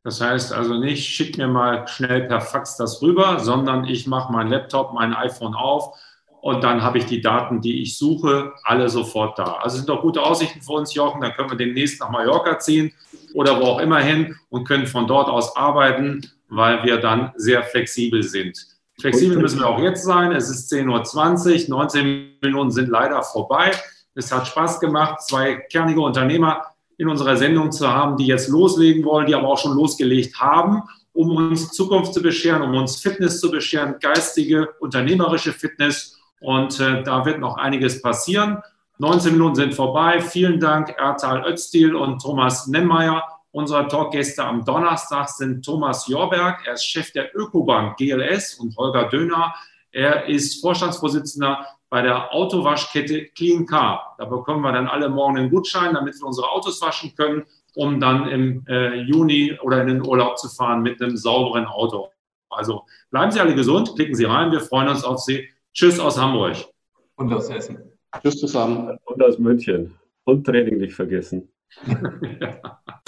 Das 0.06 0.20
heißt 0.20 0.52
also 0.52 0.74
nicht, 0.74 1.04
schick 1.04 1.36
mir 1.36 1.48
mal 1.48 1.88
schnell 1.88 2.28
per 2.28 2.40
Fax 2.40 2.76
das 2.76 3.02
rüber, 3.02 3.40
sondern 3.40 3.86
ich 3.86 4.06
mache 4.06 4.32
meinen 4.32 4.50
Laptop, 4.50 4.92
mein 4.94 5.12
iPhone 5.12 5.56
auf 5.56 5.98
und 6.42 6.62
dann 6.62 6.80
habe 6.80 6.98
ich 6.98 7.06
die 7.06 7.20
Daten, 7.20 7.60
die 7.60 7.82
ich 7.82 7.98
suche, 7.98 8.52
alle 8.62 8.88
sofort 8.88 9.36
da. 9.36 9.54
Also 9.54 9.78
sind 9.78 9.88
doch 9.88 10.02
gute 10.02 10.22
Aussichten 10.22 10.62
für 10.62 10.74
uns, 10.74 10.94
Jochen. 10.94 11.22
Dann 11.22 11.32
können 11.32 11.50
wir 11.50 11.56
demnächst 11.56 11.98
nach 11.98 12.10
Mallorca 12.10 12.60
ziehen 12.60 12.92
oder 13.34 13.58
wo 13.60 13.64
auch 13.64 13.80
immer 13.80 13.98
hin 13.98 14.36
und 14.48 14.62
können 14.62 14.86
von 14.86 15.08
dort 15.08 15.28
aus 15.28 15.56
arbeiten, 15.56 16.30
weil 16.50 16.84
wir 16.84 16.98
dann 16.98 17.32
sehr 17.34 17.64
flexibel 17.64 18.22
sind. 18.22 18.64
Flexibel 19.00 19.38
müssen 19.38 19.58
wir 19.58 19.66
auch 19.66 19.80
jetzt 19.80 20.04
sein. 20.04 20.30
Es 20.30 20.48
ist 20.48 20.72
10.20 20.72 21.64
Uhr, 21.64 21.78
19 21.78 22.38
Minuten 22.42 22.70
sind 22.70 22.90
leider 22.90 23.24
vorbei. 23.24 23.72
Es 24.14 24.30
hat 24.30 24.46
Spaß 24.46 24.78
gemacht, 24.78 25.22
zwei 25.22 25.56
kernige 25.68 26.00
Unternehmer 26.00 26.75
in 26.98 27.08
unserer 27.08 27.36
Sendung 27.36 27.72
zu 27.72 27.92
haben, 27.92 28.16
die 28.16 28.26
jetzt 28.26 28.48
loslegen 28.48 29.04
wollen, 29.04 29.26
die 29.26 29.34
aber 29.34 29.48
auch 29.48 29.58
schon 29.58 29.76
losgelegt 29.76 30.38
haben, 30.40 30.82
um 31.12 31.30
uns 31.36 31.70
Zukunft 31.72 32.14
zu 32.14 32.22
bescheren, 32.22 32.62
um 32.62 32.74
uns 32.74 33.00
Fitness 33.00 33.40
zu 33.40 33.50
bescheren, 33.50 33.96
geistige, 34.00 34.68
unternehmerische 34.80 35.52
Fitness 35.52 36.18
und 36.40 36.78
äh, 36.80 37.02
da 37.02 37.24
wird 37.24 37.38
noch 37.38 37.56
einiges 37.56 38.02
passieren. 38.02 38.62
19 38.98 39.32
Minuten 39.32 39.56
sind 39.56 39.74
vorbei. 39.74 40.20
Vielen 40.20 40.58
Dank, 40.58 40.94
Ertal 40.96 41.44
Öztil 41.46 41.94
und 41.94 42.20
Thomas 42.20 42.66
Nemmeier. 42.66 43.22
Unsere 43.50 43.88
Talkgäste 43.88 44.44
am 44.44 44.64
Donnerstag 44.64 45.28
sind 45.30 45.64
Thomas 45.64 46.06
Jorberg, 46.08 46.66
er 46.66 46.74
ist 46.74 46.84
Chef 46.84 47.10
der 47.12 47.34
Ökobank 47.34 47.96
GLS 47.96 48.54
und 48.54 48.76
Holger 48.76 49.08
Döner. 49.08 49.54
Er 49.92 50.26
ist 50.26 50.60
Vorstandsvorsitzender 50.60 51.66
bei 51.88 52.02
der 52.02 52.32
Autowaschkette 52.32 53.26
Clean 53.36 53.66
Car. 53.66 54.14
Da 54.18 54.24
bekommen 54.24 54.62
wir 54.62 54.72
dann 54.72 54.88
alle 54.88 55.08
morgen 55.08 55.38
einen 55.38 55.50
Gutschein, 55.50 55.94
damit 55.94 56.14
wir 56.20 56.26
unsere 56.26 56.50
Autos 56.50 56.80
waschen 56.82 57.14
können, 57.14 57.44
um 57.74 58.00
dann 58.00 58.28
im 58.28 58.64
äh, 58.68 59.00
Juni 59.02 59.58
oder 59.62 59.80
in 59.82 59.88
den 59.88 60.06
Urlaub 60.06 60.38
zu 60.38 60.48
fahren 60.48 60.82
mit 60.82 61.00
einem 61.00 61.16
sauberen 61.16 61.66
Auto. 61.66 62.08
Also 62.50 62.84
bleiben 63.10 63.30
Sie 63.30 63.40
alle 63.40 63.54
gesund, 63.54 63.94
klicken 63.94 64.14
Sie 64.14 64.24
rein, 64.24 64.50
wir 64.50 64.60
freuen 64.60 64.88
uns 64.88 65.04
auf 65.04 65.20
Sie. 65.20 65.48
Tschüss 65.72 66.00
aus 66.00 66.18
Hamburg. 66.18 66.56
Und 67.16 67.32
aus 67.32 67.48
Essen. 67.48 67.92
Tschüss 68.22 68.40
zusammen. 68.40 68.98
Und 69.04 69.22
aus 69.22 69.38
München. 69.38 69.94
Und 70.24 70.44
Training 70.44 70.78
nicht 70.78 70.94
vergessen. 70.94 71.48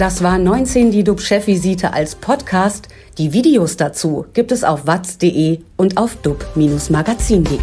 Das 0.00 0.22
war 0.22 0.38
19 0.38 0.92
die 0.92 1.04
DUB-Chefvisite 1.04 1.92
als 1.92 2.14
Podcast. 2.14 2.88
Die 3.18 3.34
Videos 3.34 3.76
dazu 3.76 4.24
gibt 4.32 4.50
es 4.50 4.64
auf 4.64 4.86
watz.de 4.86 5.58
und 5.76 5.98
auf 5.98 6.16
dub-magazin.de. 6.22 7.58